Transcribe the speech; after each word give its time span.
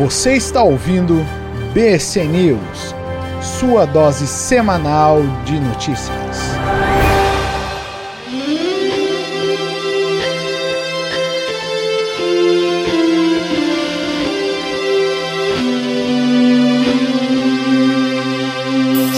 Você 0.00 0.32
está 0.32 0.62
ouvindo 0.62 1.26
BC 1.74 2.24
News, 2.24 2.94
sua 3.42 3.84
dose 3.84 4.26
semanal 4.26 5.20
de 5.44 5.60
notícias. 5.60 6.38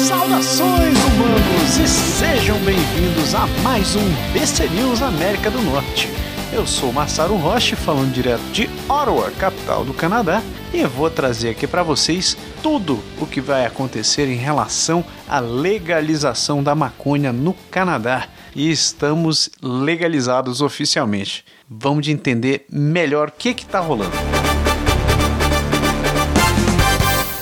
Saudações 0.04 0.98
humanos 0.98 1.78
e 1.78 1.86
sejam 1.86 2.58
bem-vindos 2.64 3.36
a 3.36 3.46
mais 3.62 3.94
um 3.94 4.32
BC 4.32 4.66
News 4.70 5.00
América 5.00 5.48
do 5.48 5.62
Norte. 5.62 6.10
Eu 6.52 6.66
sou 6.66 6.92
Massaro 6.92 7.36
Roche, 7.36 7.76
falando 7.76 8.12
direto 8.12 8.42
de 8.52 8.68
Ottawa, 8.88 9.30
capital 9.38 9.84
do 9.84 9.94
Canadá, 9.94 10.42
e 10.72 10.80
eu 10.80 10.88
vou 10.88 11.10
trazer 11.10 11.50
aqui 11.50 11.66
para 11.66 11.82
vocês 11.82 12.36
tudo 12.62 12.98
o 13.20 13.26
que 13.26 13.40
vai 13.40 13.66
acontecer 13.66 14.26
em 14.26 14.36
relação 14.36 15.04
à 15.28 15.38
legalização 15.38 16.62
da 16.62 16.74
maconha 16.74 17.32
no 17.32 17.52
Canadá. 17.70 18.28
E 18.56 18.70
estamos 18.70 19.50
legalizados 19.62 20.62
oficialmente. 20.62 21.44
Vamos 21.68 22.04
de 22.04 22.12
entender 22.12 22.64
melhor 22.70 23.28
o 23.28 23.32
que 23.32 23.50
está 23.50 23.80
rolando. 23.80 24.12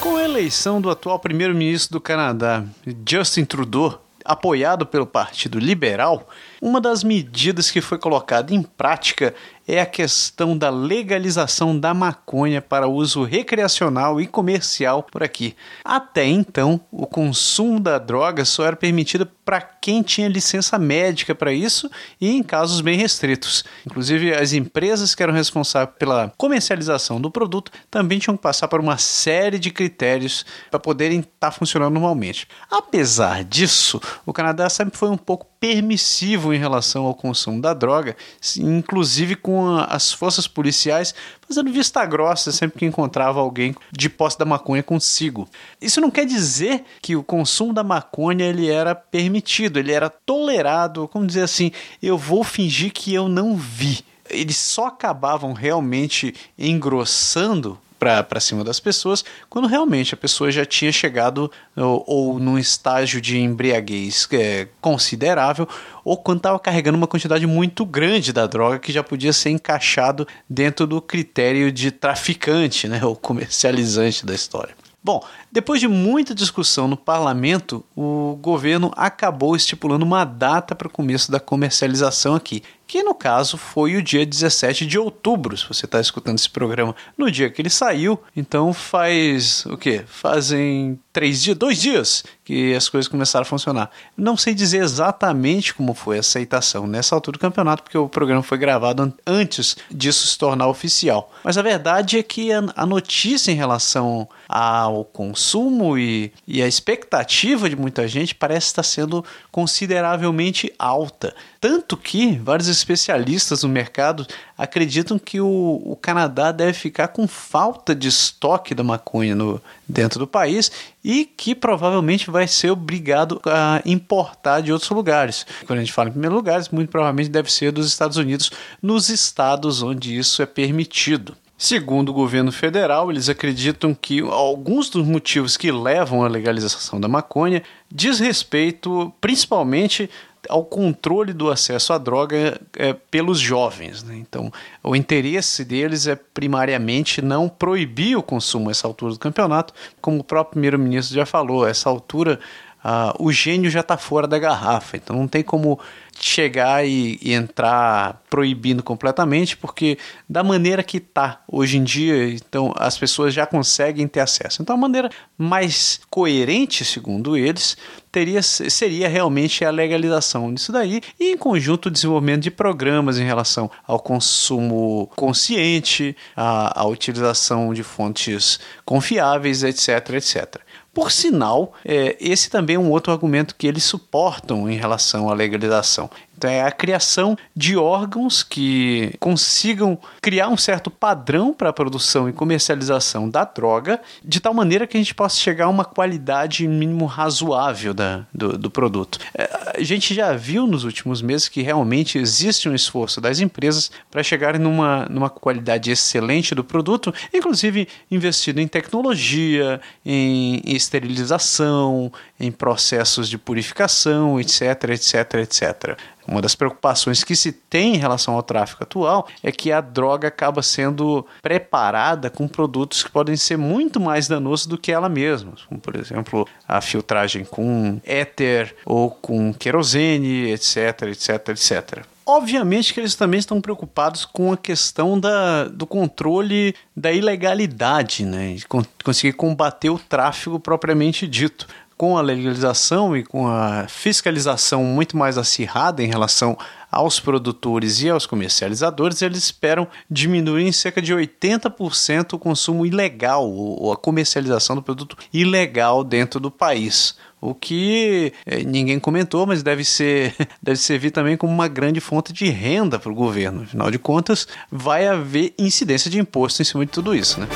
Com 0.01 0.17
a 0.17 0.25
eleição 0.25 0.81
do 0.81 0.91
atual 0.91 1.19
primeiro-ministro 1.19 1.92
do 1.92 2.01
Canadá, 2.01 2.65
Justin 3.09 3.45
Trudeau, 3.45 4.05
apoiado 4.25 4.84
pelo 4.84 5.06
Partido 5.06 5.59
Liberal, 5.59 6.28
uma 6.60 6.80
das 6.80 7.02
medidas 7.02 7.70
que 7.70 7.80
foi 7.80 7.98
colocada 7.98 8.55
em 8.55 8.62
prática 8.62 9.34
é 9.66 9.80
a 9.80 9.87
questão 9.87 10.59
da 10.59 10.69
legalização 10.69 11.78
da 11.78 11.95
maconha 11.95 12.60
para 12.60 12.88
uso 12.88 13.23
recreacional 13.23 14.20
e 14.20 14.27
comercial 14.27 15.03
por 15.03 15.22
aqui. 15.22 15.55
Até 15.84 16.27
então, 16.27 16.81
o 16.91 17.06
consumo 17.06 17.78
da 17.78 17.97
droga 17.98 18.44
só 18.44 18.64
era 18.64 18.75
permitido 18.75 19.27
para 19.44 19.61
quem 19.61 20.03
tinha 20.03 20.28
licença 20.28 20.78
médica 20.78 21.34
para 21.34 21.53
isso 21.53 21.88
e 22.20 22.31
em 22.31 22.42
casos 22.42 22.81
bem 22.81 22.98
restritos. 22.98 23.64
Inclusive, 23.86 24.34
as 24.34 24.53
empresas 24.53 25.14
que 25.14 25.22
eram 25.22 25.33
responsáveis 25.33 25.97
pela 25.98 26.33
comercialização 26.36 27.20
do 27.20 27.31
produto 27.31 27.70
também 27.91 28.19
tinham 28.19 28.36
que 28.36 28.42
passar 28.42 28.69
por 28.69 28.81
uma 28.81 28.98
série 28.98 29.58
de 29.58 29.70
critérios 29.70 30.44
para 30.70 30.81
poderem 30.81 31.20
estar 31.20 31.33
tá 31.38 31.50
funcionando 31.50 31.94
normalmente. 31.94 32.48
Apesar 32.70 33.44
disso, 33.44 34.00
o 34.27 34.33
Canadá 34.33 34.69
sempre 34.69 34.98
foi 34.98 35.08
um 35.08 35.16
pouco 35.16 35.50
permissivo 35.61 36.55
em 36.55 36.58
relação 36.58 37.05
ao 37.05 37.14
consumo 37.14 37.61
da 37.61 37.75
droga, 37.75 38.16
inclusive 38.58 39.36
com 39.36 39.77
as 39.77 40.11
forças 40.11 40.48
policiais 40.48 41.14
fazendo 41.47 41.70
vista 41.70 42.05
grossa 42.06 42.50
sempre 42.50 42.78
que 42.78 42.86
encontrava 42.86 43.41
alguém 43.41 43.75
de 43.92 44.08
posse 44.08 44.38
da 44.38 44.47
maconha 44.47 44.83
consigo. 44.83 45.47
Isso 45.81 46.00
não 46.00 46.11
quer 46.11 46.25
dizer 46.25 46.84
que 47.03 47.14
o 47.14 47.22
consumo 47.22 47.75
da 47.75 47.84
maconha 47.84 48.47
ele 48.47 48.70
era 48.70 48.94
permitido, 48.94 49.78
ele 49.78 49.92
era 49.92 50.08
tolerado, 50.08 51.06
como 51.08 51.27
dizer 51.27 51.42
assim, 51.42 51.72
eu 52.03 52.16
vou 52.16 52.42
fingir 52.42 52.92
que 52.92 53.12
eu 53.12 53.28
não 53.28 53.55
vi. 53.56 54.00
Eles 54.31 54.56
só 54.56 54.86
acabavam 54.86 55.53
realmente 55.53 56.34
engrossando 56.56 57.78
para 58.01 58.41
cima 58.41 58.65
das 58.65 58.81
pessoas, 58.81 59.23
quando 59.51 59.69
realmente 59.69 60.15
a 60.15 60.17
pessoa 60.17 60.51
já 60.51 60.65
tinha 60.65 60.91
chegado 60.91 61.53
ou, 61.77 62.05
ou 62.06 62.41
num 62.41 62.59
estágio 62.59 63.20
de 63.20 63.39
embriaguez 63.39 64.27
é, 64.33 64.69
considerável, 64.81 65.69
ou 66.03 66.17
quando 66.17 66.39
estava 66.39 66.59
carregando 66.59 66.97
uma 66.97 67.06
quantidade 67.06 67.47
muito 67.47 67.84
grande 67.84 68.33
da 68.33 68.47
droga 68.47 68.78
que 68.78 68.91
já 68.91 69.03
podia 69.03 69.34
ser 69.34 69.51
encaixado 69.51 70.27
dentro 70.48 70.87
do 70.87 71.03
critério 71.03 71.71
de 71.71 71.91
traficante, 71.91 72.89
né, 72.89 73.05
ou 73.05 73.15
comercializante 73.15 74.25
da 74.25 74.34
história. 74.34 74.75
Bom, 75.03 75.25
depois 75.51 75.81
de 75.81 75.89
muita 75.89 76.34
discussão 76.34 76.87
no 76.87 76.97
parlamento, 76.97 77.83
o 77.97 78.39
governo 78.41 78.93
acabou 78.94 79.56
estipulando 79.56 80.05
uma 80.05 80.25
data 80.25 80.75
para 80.75 80.89
o 80.89 80.91
começo 80.91 81.33
da 81.33 81.41
comercialização 81.41 82.34
aqui, 82.34 82.62
que 82.91 83.05
no 83.05 83.15
caso 83.15 83.56
foi 83.56 83.95
o 83.95 84.03
dia 84.03 84.27
17 84.27 84.84
de 84.84 84.99
outubro, 84.99 85.56
se 85.56 85.65
você 85.65 85.84
está 85.84 86.01
escutando 86.01 86.37
esse 86.37 86.51
programa 86.51 86.93
no 87.17 87.31
dia 87.31 87.49
que 87.49 87.62
ele 87.62 87.71
saiu. 87.71 88.21
Então 88.34 88.73
faz 88.73 89.65
o 89.67 89.77
quê? 89.77 90.03
Fazem 90.09 90.99
três 91.12 91.41
dias, 91.41 91.56
dois 91.56 91.81
dias 91.81 92.25
que 92.45 92.75
as 92.75 92.89
coisas 92.89 93.06
começaram 93.06 93.43
a 93.43 93.47
funcionar. 93.47 93.93
Não 94.17 94.37
sei 94.37 94.55
dizer 94.55 94.83
exatamente 94.83 95.73
como 95.73 95.95
foi 95.95 96.17
a 96.17 96.21
aceitação 96.21 96.84
nessa 96.84 97.15
altura 97.15 97.39
do 97.39 97.41
campeonato, 97.41 97.84
porque 97.84 97.97
o 97.97 98.09
programa 98.09 98.43
foi 98.43 98.59
gravado 98.59 99.15
antes 99.25 99.77
disso 99.89 100.27
se 100.27 100.37
tornar 100.37 100.67
oficial. 100.67 101.33
Mas 101.45 101.57
a 101.57 101.62
verdade 101.62 102.19
é 102.19 102.25
que 102.25 102.51
a 102.53 102.87
notícia 102.87 103.53
em 103.53 103.55
relação 103.55 104.28
ao 104.49 105.05
consumo 105.05 105.97
e, 105.97 106.33
e 106.45 106.61
a 106.61 106.67
expectativa 106.67 107.71
de 107.71 107.77
muita 107.77 108.09
gente 108.09 108.34
parece 108.34 108.67
estar 108.67 108.83
sendo 108.83 109.25
consideravelmente 109.53 110.72
alta. 110.77 111.33
Tanto 111.61 111.97
que 111.97 112.37
vários 112.39 112.69
especialistas 112.80 113.62
no 113.62 113.68
mercado 113.68 114.26
acreditam 114.56 115.18
que 115.18 115.41
o, 115.41 115.80
o 115.84 115.96
Canadá 115.96 116.50
deve 116.52 116.72
ficar 116.72 117.08
com 117.08 117.28
falta 117.28 117.94
de 117.94 118.08
estoque 118.08 118.74
da 118.74 118.82
maconha 118.82 119.34
no, 119.34 119.60
dentro 119.88 120.18
do 120.18 120.26
país 120.26 120.70
e 121.02 121.24
que 121.24 121.54
provavelmente 121.54 122.30
vai 122.30 122.48
ser 122.48 122.70
obrigado 122.70 123.41
a 123.46 123.80
importar 123.84 124.60
de 124.60 124.72
outros 124.72 124.91
lugares. 124.91 125.46
Quando 125.66 125.78
a 125.78 125.82
gente 125.82 125.92
fala 125.92 126.08
em 126.08 126.12
primeiro 126.12 126.34
lugar, 126.34 126.60
muito 126.72 126.91
provavelmente 126.91 127.30
deve 127.30 127.50
ser 127.50 127.72
dos 127.72 127.86
Estados 127.86 128.16
Unidos, 128.16 128.50
nos 128.82 129.08
estados 129.08 129.82
onde 129.82 130.16
isso 130.16 130.42
é 130.42 130.47
permitido. 130.47 131.36
Segundo 131.62 132.08
o 132.08 132.14
governo 132.14 132.50
federal, 132.50 133.10
eles 133.10 133.28
acreditam 133.28 133.94
que 133.94 134.20
alguns 134.20 134.88
dos 134.88 135.06
motivos 135.06 135.58
que 135.58 135.70
levam 135.70 136.24
à 136.24 136.28
legalização 136.28 136.98
da 136.98 137.06
maconha 137.06 137.62
diz 137.92 138.18
respeito 138.18 139.12
principalmente 139.20 140.08
ao 140.50 140.65
controle 140.65 141.33
do 141.33 141.50
acesso 141.50 141.93
à 141.93 141.99
droga 141.99 142.61
é, 142.77 142.93
pelos 142.93 143.38
jovens. 143.38 144.03
Né? 144.03 144.16
Então, 144.16 144.53
o 144.83 144.97
interesse 144.97 145.65
deles 145.65 146.06
é 146.06 146.16
primariamente 146.16 147.22
não 147.22 147.49
proibir 147.49 148.16
o 148.16 148.22
consumo 148.22 148.69
a 148.69 148.72
essa 148.72 148.87
altura 148.87 149.12
do 149.12 149.19
campeonato, 149.19 149.72
como 150.00 150.19
o 150.19 150.25
próprio 150.25 150.53
primeiro-ministro 150.53 151.15
já 151.15 151.25
falou, 151.25 151.66
essa 151.66 151.89
altura 151.89 152.41
uh, 152.84 153.22
o 153.22 153.32
gênio 153.32 153.70
já 153.70 153.80
está 153.80 153.96
fora 153.96 154.26
da 154.26 154.38
garrafa, 154.38 154.96
então 154.96 155.16
não 155.16 155.28
tem 155.28 155.42
como 155.42 155.78
chegar 156.20 156.86
e, 156.86 157.18
e, 157.22 157.32
entrar 157.32 158.22
proibindo 158.28 158.82
completamente, 158.82 159.56
porque 159.56 159.96
da 160.28 160.42
maneira 160.42 160.82
que 160.82 160.98
está 160.98 161.41
hoje 161.48 161.78
em 161.78 161.84
dia, 161.84 162.28
então 162.28 162.74
as 162.76 162.98
pessoas 162.98 163.32
já 163.32 163.46
conseguem 163.46 164.06
ter 164.06 164.20
acesso. 164.20 164.60
Então 164.60 164.76
a 164.76 164.78
maneira 164.78 165.08
mais 165.38 166.00
coerente, 166.10 166.84
segundo 166.84 167.36
eles, 167.36 167.76
teria, 168.12 168.42
seria 168.42 169.08
realmente 169.08 169.64
a 169.64 169.70
legalização 169.70 170.52
disso 170.52 170.72
daí 170.72 171.00
e 171.18 171.32
em 171.32 171.38
conjunto 171.38 171.86
o 171.86 171.91
desenvolvimento 171.91 172.42
de 172.42 172.50
programas 172.50 173.18
em 173.18 173.24
relação 173.24 173.70
ao 173.86 173.98
consumo 173.98 175.10
consciente, 175.16 176.14
à 176.36 176.86
utilização 176.86 177.72
de 177.72 177.82
fontes 177.82 178.60
confiáveis, 178.84 179.62
etc, 179.62 180.10
etc. 180.10 180.60
Por 180.93 181.12
sinal, 181.12 181.73
é, 181.84 182.17
esse 182.21 182.51
também 182.51 182.77
é 182.77 182.78
um 182.78 182.91
outro 182.91 183.12
argumento 183.12 183.55
que 183.55 183.67
eles 183.67 183.84
suportam 183.84 184.69
em 184.69 184.77
relação 184.77 185.31
à 185.31 185.34
legalização. 185.34 186.11
Então, 186.41 186.51
é 186.51 186.62
a 186.62 186.73
criação 186.73 187.37
de 187.55 187.77
órgãos 187.77 188.43
que 188.43 189.12
consigam 189.21 189.99
criar 190.23 190.49
um 190.49 190.56
certo 190.56 190.91
padrão 190.91 191.53
para 191.53 191.69
a 191.69 191.73
produção 191.73 192.31
e 192.31 192.33
comercialização 192.33 193.28
da 193.28 193.45
droga, 193.45 194.01
de 194.25 194.41
tal 194.41 194.55
maneira 194.55 194.87
que 194.87 194.97
a 194.97 195.01
gente 195.01 195.15
possa 195.15 195.37
chegar 195.37 195.67
a 195.67 195.69
uma 195.69 195.84
qualidade 195.84 196.67
mínimo 196.67 197.05
razoável 197.05 197.93
da, 197.93 198.25
do, 198.33 198.56
do 198.56 198.71
produto. 198.71 199.19
É, 199.37 199.75
a 199.77 199.83
gente 199.83 200.15
já 200.15 200.33
viu 200.33 200.67
nos 200.67 200.84
últimos 200.84 201.21
meses 201.21 201.47
que 201.47 201.61
realmente 201.61 202.17
existe 202.17 202.71
um 202.71 202.75
esforço 202.75 203.21
das 203.21 203.39
empresas 203.41 203.91
para 204.11 204.22
chegarem 204.22 204.62
numa, 204.62 205.05
numa 205.11 205.28
qualidade 205.28 205.91
excelente 205.91 206.54
do 206.54 206.65
produto, 206.65 207.13
inclusive 207.34 207.86
investindo 208.10 208.60
em 208.60 208.66
tecnologia, 208.66 209.78
em 210.07 210.63
esterilização, 210.65 212.10
em 212.41 212.51
processos 212.51 213.28
de 213.28 213.36
purificação, 213.36 214.41
etc, 214.41 214.84
etc, 214.84 215.34
etc. 215.34 215.98
Uma 216.27 216.41
das 216.41 216.55
preocupações 216.55 217.25
que 217.25 217.34
se 217.34 217.53
tem 217.53 217.95
em 217.95 217.99
relação 217.99 218.34
ao 218.34 218.43
tráfico 218.43 218.83
atual 218.83 219.28
é 219.43 219.51
que 219.51 219.72
a 219.72 219.81
droga 219.81 220.28
acaba 220.28 220.63
sendo 220.63 221.27
preparada 221.43 222.31
com 222.31 222.47
produtos 222.47 223.03
que 223.03 223.11
podem 223.11 223.37
ser 223.37 223.57
muito 223.57 224.01
mais 224.01 224.28
danosos 224.28 224.67
do 224.67 224.78
que 224.78 224.93
ela 224.93 225.09
mesma, 225.09 225.53
como 225.69 225.81
por 225.81 225.97
exemplo 225.97 226.47
a 226.67 226.81
filtragem 226.81 227.45
com 227.45 228.01
éter 228.05 228.75
ou 228.84 229.11
com 229.11 229.53
querosene, 229.53 230.51
etc, 230.51 231.03
etc, 231.03 231.49
etc. 231.49 232.05
Obviamente 232.31 232.95
que 232.95 233.01
eles 233.01 233.17
também 233.17 233.41
estão 233.41 233.61
preocupados 233.61 234.25
com 234.25 234.53
a 234.53 234.57
questão 234.57 235.19
da, 235.19 235.65
do 235.65 235.84
controle 235.84 236.77
da 236.97 237.11
ilegalidade, 237.11 238.25
né? 238.25 238.55
De 238.55 238.67
conseguir 239.03 239.33
combater 239.33 239.91
o 239.91 239.99
tráfico 239.99 240.61
propriamente 240.61 241.27
dito 241.27 241.67
com 242.00 242.16
a 242.16 242.22
legalização 242.22 243.14
e 243.14 243.22
com 243.22 243.47
a 243.47 243.86
fiscalização 243.86 244.82
muito 244.82 245.18
mais 245.18 245.36
acirrada 245.36 246.02
em 246.02 246.06
relação 246.06 246.56
aos 246.91 247.20
produtores 247.20 248.00
e 248.00 248.08
aos 248.08 248.24
comercializadores, 248.24 249.20
eles 249.20 249.36
esperam 249.36 249.86
diminuir 250.10 250.64
em 250.66 250.72
cerca 250.72 251.02
de 251.02 251.12
80% 251.12 252.32
o 252.32 252.38
consumo 252.38 252.86
ilegal 252.86 253.47
ou 253.47 253.92
a 253.92 253.98
comercialização 253.98 254.76
do 254.76 254.82
produto 254.82 255.14
ilegal 255.30 256.02
dentro 256.02 256.40
do 256.40 256.50
país. 256.50 257.18
O 257.38 257.54
que 257.54 258.32
eh, 258.47 258.62
ninguém 258.64 258.99
comentou, 258.99 259.47
mas 259.47 259.62
deve 259.62 259.85
ser 259.85 260.35
deve 260.62 260.78
servir 260.78 261.11
também 261.11 261.37
como 261.37 261.52
uma 261.52 261.68
grande 261.68 262.00
fonte 262.00 262.32
de 262.32 262.49
renda 262.49 262.99
para 262.99 263.12
o 263.12 263.14
governo. 263.14 263.64
Afinal 263.64 263.90
de 263.90 263.99
contas, 263.99 264.49
vai 264.73 265.06
haver 265.06 265.52
incidência 265.58 266.11
de 266.11 266.18
imposto 266.18 266.62
em 266.62 266.64
cima 266.64 266.87
de 266.87 266.92
tudo 266.92 267.14
isso, 267.14 267.38
né? 267.38 267.47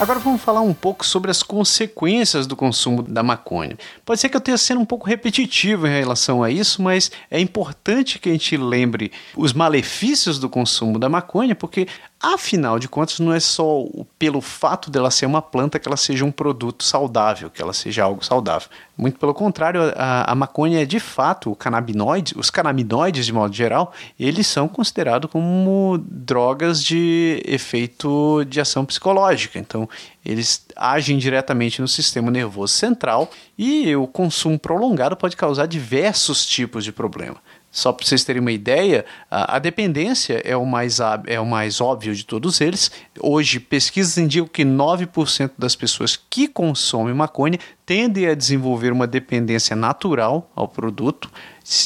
Agora 0.00 0.20
vamos 0.20 0.40
falar 0.40 0.60
um 0.60 0.72
pouco 0.72 1.04
sobre 1.04 1.28
as 1.28 1.42
consequências 1.42 2.46
do 2.46 2.54
consumo 2.54 3.02
da 3.02 3.20
maconha. 3.20 3.76
Pode 4.04 4.20
ser 4.20 4.28
que 4.28 4.36
eu 4.36 4.40
tenha 4.40 4.56
sendo 4.56 4.80
um 4.80 4.84
pouco 4.84 5.08
repetitivo 5.08 5.88
em 5.88 5.90
relação 5.90 6.40
a 6.40 6.48
isso, 6.48 6.80
mas 6.80 7.10
é 7.28 7.40
importante 7.40 8.20
que 8.20 8.28
a 8.28 8.32
gente 8.32 8.56
lembre 8.56 9.10
os 9.36 9.52
malefícios 9.52 10.38
do 10.38 10.48
consumo 10.48 11.00
da 11.00 11.08
maconha, 11.08 11.56
porque 11.56 11.88
Afinal 12.20 12.80
de 12.80 12.88
contas, 12.88 13.20
não 13.20 13.32
é 13.32 13.38
só 13.38 13.84
pelo 14.18 14.40
fato 14.40 14.90
dela 14.90 15.08
ser 15.08 15.24
uma 15.24 15.40
planta 15.40 15.78
que 15.78 15.86
ela 15.86 15.96
seja 15.96 16.24
um 16.24 16.32
produto 16.32 16.82
saudável, 16.82 17.48
que 17.48 17.62
ela 17.62 17.72
seja 17.72 18.02
algo 18.02 18.24
saudável. 18.24 18.68
Muito 18.96 19.20
pelo 19.20 19.32
contrário, 19.32 19.80
a, 19.94 20.32
a 20.32 20.34
maconha 20.34 20.82
é 20.82 20.84
de 20.84 20.98
fato, 20.98 21.52
o 21.52 21.54
canabinoide, 21.54 22.34
os 22.36 22.50
canabinoides 22.50 23.24
de 23.24 23.32
modo 23.32 23.54
geral, 23.54 23.92
eles 24.18 24.48
são 24.48 24.66
considerados 24.66 25.30
como 25.30 25.96
drogas 26.04 26.82
de 26.82 27.40
efeito 27.46 28.44
de 28.48 28.60
ação 28.60 28.84
psicológica. 28.84 29.56
Então, 29.56 29.88
eles 30.24 30.66
agem 30.74 31.18
diretamente 31.18 31.80
no 31.80 31.86
sistema 31.86 32.32
nervoso 32.32 32.74
central 32.74 33.30
e 33.56 33.94
o 33.94 34.08
consumo 34.08 34.58
prolongado 34.58 35.16
pode 35.16 35.36
causar 35.36 35.66
diversos 35.66 36.44
tipos 36.44 36.84
de 36.84 36.90
problema. 36.90 37.36
Só 37.70 37.92
para 37.92 38.06
vocês 38.06 38.24
terem 38.24 38.40
uma 38.40 38.50
ideia, 38.50 39.04
a, 39.30 39.58
dependência 39.58 40.40
é 40.44 40.56
o, 40.56 40.64
mais, 40.64 40.98
é 41.26 41.38
o 41.38 41.46
mais 41.46 41.80
óbvio 41.80 42.14
de 42.14 42.24
todos 42.24 42.60
eles. 42.60 42.90
Hoje, 43.20 43.60
pesquisas 43.60 44.16
indicam 44.16 44.48
que 44.48 44.64
9% 44.64 45.52
das 45.58 45.76
pessoas 45.76 46.16
que 46.16 46.48
consomem 46.48 47.14
maconha 47.14 47.58
tendem 47.84 48.26
a 48.26 48.34
desenvolver 48.34 48.90
uma 48.90 49.06
dependência 49.06 49.76
natural 49.76 50.50
ao 50.56 50.66
produto. 50.66 51.30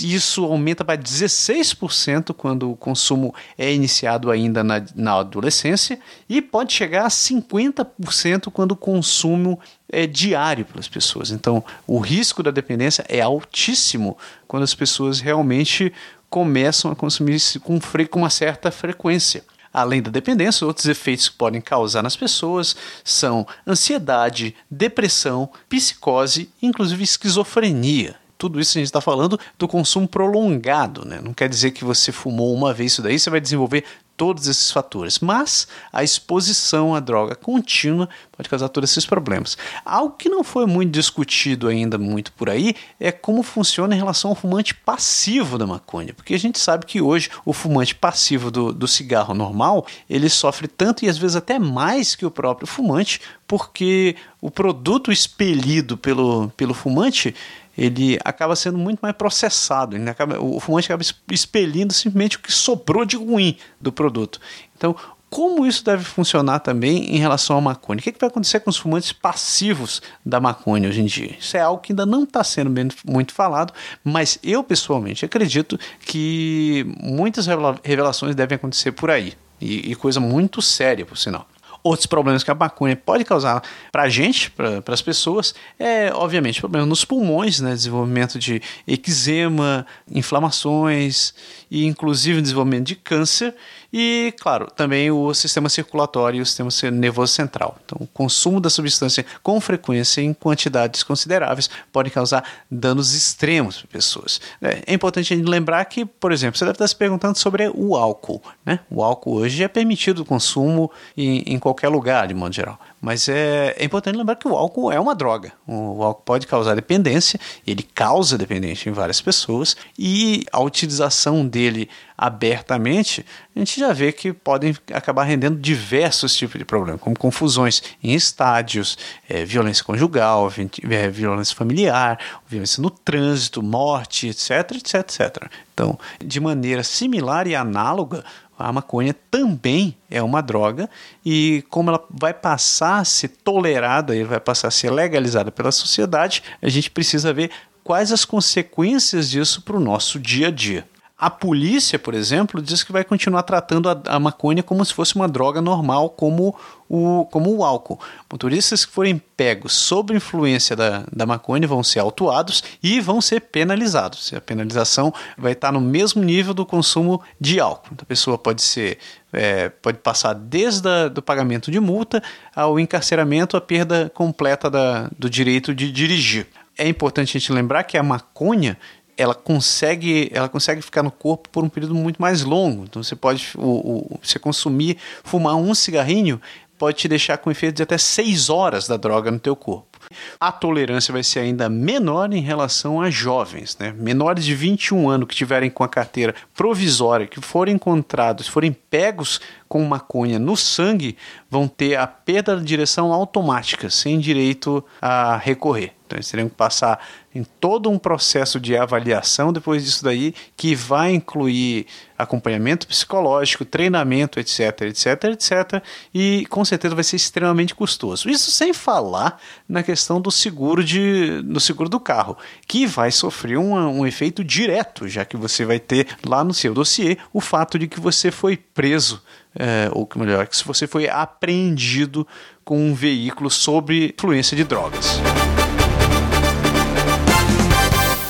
Isso 0.05 0.45
aumenta 0.45 0.85
para 0.85 0.97
16% 0.97 2.33
quando 2.35 2.71
o 2.71 2.77
consumo 2.77 3.35
é 3.59 3.75
iniciado 3.75 4.31
ainda 4.31 4.63
na, 4.63 4.81
na 4.95 5.15
adolescência 5.19 5.99
e 6.29 6.41
pode 6.41 6.73
chegar 6.73 7.05
a 7.05 7.09
50% 7.09 8.49
quando 8.53 8.73
o 8.73 8.77
consumo 8.77 9.59
é 9.91 10.07
diário 10.07 10.65
pelas 10.65 10.87
pessoas. 10.87 11.33
Então, 11.33 11.65
o 11.85 11.99
risco 11.99 12.45
da 12.45 12.53
dependência 12.53 13.05
é 13.09 13.21
altíssimo 13.21 14.17
quando 14.47 14.63
as 14.63 14.73
pessoas 14.73 15.19
realmente 15.19 15.93
começam 16.31 16.93
a 16.93 16.97
consumir 16.97 17.41
com, 17.61 17.81
com 18.09 18.19
uma 18.21 18.31
certa 18.31 18.71
frequência. 18.71 19.43
Além 19.75 20.01
da 20.01 20.13
dependência, 20.13 20.67
outros 20.67 20.87
efeitos 20.87 21.29
que 21.29 21.37
podem 21.37 21.61
causar 21.61 22.03
nas 22.03 22.15
pessoas 22.15 22.77
são 23.03 23.45
ansiedade, 23.67 24.55
depressão, 24.71 25.51
psicose, 25.69 26.49
inclusive 26.63 27.03
esquizofrenia 27.03 28.22
tudo 28.43 28.59
isso 28.59 28.77
a 28.77 28.81
gente 28.81 28.89
está 28.89 29.01
falando 29.01 29.39
do 29.57 29.69
consumo 29.69 30.09
prolongado, 30.09 31.05
né? 31.05 31.21
Não 31.23 31.33
quer 31.33 31.49
dizer 31.49 31.71
que 31.71 31.85
você 31.85 32.11
fumou 32.11 32.53
uma 32.53 32.75
vez 32.75 32.91
isso 32.91 33.01
daí, 33.01 33.17
você 33.17 33.31
vai 33.31 33.41
desenvolver 33.41 33.85
todos 34.17 34.47
esses 34.47 34.71
fatores, 34.71 35.21
mas 35.21 35.67
a 35.93 36.03
exposição 36.03 36.95
à 36.95 37.01
droga 37.01 37.35
contínua 37.35 38.09
pode 38.31 38.49
causar 38.49 38.69
todos 38.69 38.91
esses 38.91 39.07
problemas. 39.07 39.57
Algo 39.85 40.17
que 40.17 40.29
não 40.29 40.43
foi 40.43 40.67
muito 40.67 40.91
discutido 40.91 41.69
ainda 41.69 41.97
muito 41.99 42.33
por 42.33 42.51
aí 42.51 42.75
é 42.99 43.13
como 43.13 43.45
funciona 43.45 43.95
em 43.95 43.99
relação 43.99 44.31
ao 44.31 44.37
fumante 44.37 44.75
passivo 44.75 45.57
da 45.57 45.67
maconha, 45.67 46.13
porque 46.13 46.35
a 46.35 46.39
gente 46.39 46.59
sabe 46.59 46.85
que 46.85 47.01
hoje 47.01 47.31
o 47.45 47.53
fumante 47.53 47.95
passivo 47.95 48.51
do, 48.51 48.73
do 48.73 48.89
cigarro 48.89 49.35
normal 49.35 49.87
ele 50.11 50.29
sofre 50.29 50.67
tanto 50.67 51.05
e 51.05 51.09
às 51.09 51.17
vezes 51.17 51.37
até 51.37 51.61
mais 51.61 52.17
que 52.17 52.27
o 52.27 52.31
próprio 52.31 52.67
fumante, 52.67 53.21
porque 53.47 54.17
o 54.41 54.51
produto 54.51 55.13
expelido 55.13 55.97
pelo, 55.97 56.51
pelo 56.57 56.75
fumante 56.75 57.35
ele 57.77 58.19
acaba 58.25 58.55
sendo 58.55 58.79
muito 58.79 59.01
mais 59.01 59.15
processado. 59.15 59.97
Ele 59.97 60.09
acaba, 60.09 60.41
o 60.41 60.61
fumante 60.61 60.87
acaba 60.87 61.03
expelindo 61.31 61.93
simplesmente 61.93 62.37
o 62.37 62.41
que 62.41 62.53
sobrou 62.53 63.05
de 63.05 63.17
ruim 63.17 63.57
do 63.81 63.93
produto. 63.93 64.41
Então, 64.77 64.95
como 65.33 65.67
isso 65.67 65.83
deve 65.83 66.05
funcionar 66.05 66.61
também 66.61 67.17
em 67.17 67.19
relação 67.19 67.57
à 67.57 67.61
maconha? 67.61 67.99
O 67.99 68.03
que, 68.03 68.11
é 68.11 68.13
que 68.13 68.21
vai 68.21 68.29
acontecer 68.29 68.61
com 68.61 68.69
os 68.69 68.77
fumantes 68.77 69.15
passivos 69.15 70.03
da 70.25 70.39
maconha 70.39 70.91
hoje 70.91 71.01
em 71.01 71.07
dia? 71.07 71.35
Isso 71.41 71.57
é 71.57 71.61
algo 71.61 71.81
que 71.81 71.93
ainda 71.93 72.05
não 72.05 72.25
está 72.25 72.45
sendo 72.45 72.69
bem, 72.69 72.89
muito 73.03 73.33
falado, 73.33 73.73
mas 74.05 74.39
eu 74.43 74.63
pessoalmente 74.63 75.25
acredito 75.25 75.81
que 76.05 76.85
muitas 77.01 77.47
revelações 77.83 78.35
devem 78.35 78.57
acontecer 78.57 78.93
por 78.93 79.11
aí. 79.11 79.33
E, 79.59 79.93
e 79.93 79.95
coisa 79.95 80.21
muito 80.21 80.61
séria, 80.61 81.07
por 81.07 81.17
sinal. 81.17 81.47
Outros 81.83 82.07
problemas 82.07 82.45
que 82.45 82.51
a 82.51 82.55
maconha 82.55 82.97
pode 82.97 83.25
causar 83.25 83.63
para 83.91 84.05
a 84.05 84.09
gente, 84.09 84.51
para 84.51 84.83
as 84.89 85.03
pessoas, 85.03 85.55
é 85.79 86.13
obviamente 86.15 86.61
problema 86.61 86.87
nos 86.87 87.05
pulmões, 87.05 87.61
né? 87.61 87.75
desenvolvimento 87.75 88.39
de 88.39 88.63
eczema, 88.87 89.87
inflamações 90.11 91.35
e 91.71 91.85
inclusive 91.85 92.41
desenvolvimento 92.41 92.87
de 92.87 92.97
câncer 92.97 93.55
e, 93.93 94.33
claro, 94.41 94.69
também 94.75 95.11
o 95.11 95.35
sistema 95.35 95.69
circulatório 95.69 96.39
e 96.39 96.41
o 96.41 96.47
sistema 96.47 96.71
nervoso 96.91 97.33
central. 97.33 97.77
Então, 97.85 97.99
o 98.01 98.07
consumo 98.07 98.59
da 98.59 98.71
substância 98.71 99.25
com 99.43 99.61
frequência 99.61 100.23
em 100.23 100.33
quantidades 100.33 101.03
consideráveis 101.03 101.69
pode 101.93 102.11
causar 102.11 102.43
danos 102.71 103.15
extremos 103.15 103.79
para 103.79 103.89
pessoas. 103.89 104.41
É, 104.63 104.83
é 104.87 104.95
importante 104.95 105.35
lembrar 105.35 105.85
que, 105.85 106.07
por 106.07 106.33
exemplo, 106.33 106.59
você 106.59 106.65
deve 106.65 106.77
estar 106.77 106.89
se 106.89 106.97
perguntando 106.97 107.37
sobre 107.37 107.71
o 107.75 107.95
álcool. 107.95 108.43
Né? 108.65 108.81
O 108.91 109.03
álcool 109.03 109.35
hoje 109.35 109.63
é 109.63 109.69
permitido 109.69 110.21
o 110.21 110.25
consumo 110.25 110.91
em, 111.17 111.43
em 111.47 111.59
qualquer 111.59 111.89
lugar, 111.89 112.27
de 112.27 112.35
modo 112.35 112.55
geral. 112.55 112.79
Mas 113.03 113.29
é, 113.29 113.75
é 113.77 113.85
importante 113.85 114.17
lembrar 114.17 114.37
que 114.37 114.47
o 114.47 114.55
álcool 114.55 114.93
é 114.93 115.01
uma 115.01 115.13
droga. 115.13 115.53
O 115.67 116.05
álcool 116.05 116.23
pode 116.25 116.47
causar 116.47 116.77
dependência, 116.77 117.39
ele 117.67 117.83
causa 117.83 118.39
dependência 118.39 118.89
em 118.89 118.93
várias 118.93 119.21
pessoas, 119.21 119.77
e 119.99 120.45
a 120.53 120.61
utilização 120.61 121.45
dele 121.45 121.91
abertamente, 122.17 123.27
a 123.57 123.59
gente 123.59 123.81
já 123.81 123.93
vê 123.93 124.13
que 124.13 124.33
podem 124.33 124.77
acabar 124.93 125.25
rendendo 125.25 125.59
diversos 125.59 126.37
tipos 126.37 126.57
de 126.57 126.65
problemas, 126.65 127.01
como 127.01 127.19
confusões 127.19 127.83
em 128.01 128.15
estádios, 128.15 128.97
é, 129.29 129.45
violência 129.45 129.83
conjugal, 129.83 130.49
é, 130.89 131.09
violência 131.09 131.57
familiar, 131.57 132.21
violência 132.47 132.81
no 132.81 132.89
trânsito, 132.89 133.61
morte, 133.61 134.29
etc, 134.29 134.77
etc, 134.77 134.95
etc. 134.95 135.51
Então, 135.75 135.99
de 136.25 136.39
maneira 136.39 136.85
similar 136.85 137.49
e 137.49 137.57
análoga, 137.57 138.25
a 138.69 138.73
maconha 138.73 139.15
também 139.31 139.97
é 140.11 140.23
uma 140.23 140.41
droga 140.41 140.89
e 141.25 141.65
como 141.69 141.91
ela 141.91 142.05
vai 142.11 142.33
passar 142.33 143.01
a 143.01 143.05
ser 143.05 143.29
tolerada 143.29 144.15
e 144.15 144.25
vai 144.25 144.41
passar 144.41 144.69
a 144.69 144.71
ser 144.71 144.91
legalizada 144.91 145.51
pela 145.51 145.73
sociedade, 145.73 146.43
a 146.61 146.69
gente 146.69 146.91
precisa 146.91 147.33
ver 147.33 147.51
quais 147.83 148.13
as 148.13 148.25
consequências 148.25 149.29
disso 149.31 149.63
para 149.63 149.77
o 149.77 149.81
nosso 149.81 150.19
dia 150.19 150.49
a 150.49 150.51
dia. 150.51 150.87
A 151.23 151.31
polícia, 151.31 152.01
por 152.01 152.15
exemplo, 152.15 152.61
diz 152.61 152.83
que 152.83 152.91
vai 152.91 153.05
continuar 153.05 153.45
tratando 153.45 153.89
a, 153.89 154.03
a, 154.07 154.19
maconha 154.19 154.61
como 154.61 154.85
se 154.85 154.93
fosse 154.93 155.15
uma 155.15 155.29
droga 155.29 155.63
normal, 155.63 156.11
como 156.11 156.53
o, 156.89 157.25
como 157.27 157.57
o 157.57 157.65
álcool. 157.65 158.01
Motoristas 158.29 158.85
que 158.85 158.93
forem 158.93 159.23
pegos 159.37 159.73
sob 159.73 160.13
influência 160.13 160.75
da, 160.75 161.05
da 161.13 161.25
maconha 161.25 161.65
vão 161.69 161.81
ser 161.85 162.01
autuados 162.01 162.65
e 162.83 163.01
vão 163.01 163.21
ser 163.21 163.39
penalizados. 163.39 164.33
A 164.35 164.41
penalização 164.41 165.15
vai 165.39 165.53
estar 165.53 165.71
no 165.71 165.81
mesmo 165.81 166.21
nível 166.25 166.53
do 166.53 166.67
consumo 166.67 167.23
de 167.41 167.61
álcool. 167.61 167.91
Então, 167.93 168.03
a 168.03 168.07
pessoa 168.07 168.37
pode 168.37 168.61
ser 168.61 168.99
é, 169.33 169.69
pode 169.69 169.99
passar 169.99 170.33
desde 170.33 170.89
o 171.17 171.23
pagamento 171.23 171.71
de 171.71 171.79
multa 171.79 172.21
ao 172.53 172.81
encarceramento, 172.81 173.57
a 173.57 173.61
perda 173.61 174.11
completa 174.13 174.69
da, 174.69 175.09
do 175.17 175.31
direito 175.31 175.73
de 175.73 175.93
dirigir. 175.93 176.49
É 176.77 176.89
importante 176.89 177.37
a 177.37 177.39
gente 177.39 177.53
lembrar 177.53 177.85
que 177.85 177.97
a 177.97 178.03
maconha 178.03 178.77
ela 179.17 179.35
consegue, 179.35 180.31
ela 180.33 180.49
consegue 180.49 180.83
ficar 180.83 181.03
no 181.03 181.11
corpo 181.11 181.49
por 181.51 181.65
um 181.65 181.69
período 181.69 181.95
muito 181.95 182.21
mais 182.21 182.43
longo. 182.43 182.85
Então 182.85 183.03
você 183.03 183.15
pode, 183.15 183.53
o, 183.57 183.63
o, 183.63 184.21
você 184.23 184.39
consumir, 184.39 184.97
fumar 185.23 185.57
um 185.57 185.75
cigarrinho 185.75 186.41
pode 186.79 186.99
te 186.99 187.07
deixar 187.07 187.39
com 187.39 187.51
efeito 187.51 187.77
de 187.77 187.83
até 187.85 187.97
6 187.97 188.51
horas 188.51 188.89
da 188.89 188.97
droga 188.97 189.31
no 189.31 189.39
teu 189.39 189.55
corpo. 189.55 189.93
a 190.41 190.51
tolerância 190.51 191.13
vai 191.13 191.23
ser 191.23 191.41
ainda 191.41 191.69
menor 191.69 192.33
em 192.33 192.41
relação 192.41 193.01
a 193.01 193.11
jovens, 193.11 193.77
né? 193.79 193.95
Menores 193.97 194.45
de 194.45 194.55
21 194.55 195.09
anos 195.09 195.29
que 195.29 195.35
tiverem 195.35 195.71
com 195.71 195.85
a 195.85 195.89
carteira 195.89 196.35
provisória, 196.55 197.27
que 197.27 197.41
forem 197.41 197.75
encontrados, 197.75 198.49
forem 198.49 198.73
pegos 198.73 199.41
com 199.73 199.83
maconha 199.87 200.39
no 200.39 200.55
sangue, 200.55 201.17
vão 201.49 201.67
ter 201.67 201.97
a 201.97 202.07
perda 202.07 202.55
da 202.55 202.63
direção 202.63 203.11
automática, 203.11 203.89
sem 203.89 204.21
direito 204.21 204.85
a 205.01 205.39
recorrer. 205.39 205.95
Então 206.05 206.19
eles 206.19 206.29
teriam 206.29 206.51
que 206.51 206.55
passar 206.55 207.03
em 207.35 207.43
todo 207.43 207.89
um 207.89 207.99
processo 207.99 208.61
de 208.61 208.77
avaliação 208.77 209.51
depois 209.51 209.83
disso 209.83 210.05
daí, 210.05 210.35
que 210.59 210.75
vai 210.75 211.15
incluir 211.15 211.87
acompanhamento 212.19 212.87
psicológico, 212.87 213.65
treinamento, 213.65 214.39
etc, 214.39 214.83
etc, 214.83 215.25
etc, 215.25 215.83
e 216.13 216.45
com 216.51 216.63
certeza 216.67 216.95
vai 216.95 217.03
ser 217.03 217.17
extremamente 217.17 217.75
custoso. 217.75 218.29
Isso 218.29 218.51
sem 218.51 218.75
falar 218.75 219.41
na 219.67 219.83
questão 219.83 220.21
do 220.21 220.31
seguro 220.31 220.85
de, 220.85 221.41
do 221.41 221.61
seguro 221.61 221.89
do 221.89 221.99
carro, 221.99 222.37
que 222.69 222.87
vai 222.87 223.11
sofrer 223.11 223.57
um, 223.57 223.73
um 223.75 224.07
efeito 224.07 224.45
direto, 224.45 225.09
já 225.09 225.25
que 225.25 225.39
você 225.39 225.65
vai 225.65 225.79
ter 225.79 226.07
lá 226.27 226.45
no 226.45 226.53
seu 226.53 226.75
dossiê 226.75 227.17
o 227.33 227.41
fato 227.41 227.79
de 227.79 227.89
que 227.89 227.99
você 227.99 228.31
foi 228.31 228.59
preso 228.59 229.23
é, 229.59 229.89
ou 229.93 230.09
melhor, 230.17 230.47
que 230.47 230.57
se 230.57 230.65
você 230.65 230.87
foi 230.87 231.09
apreendido 231.09 232.27
com 232.65 232.79
um 232.79 232.95
veículo 232.95 233.51
sob 233.51 234.15
influência 234.17 234.57
de 234.57 234.65
drogas. 234.65 235.21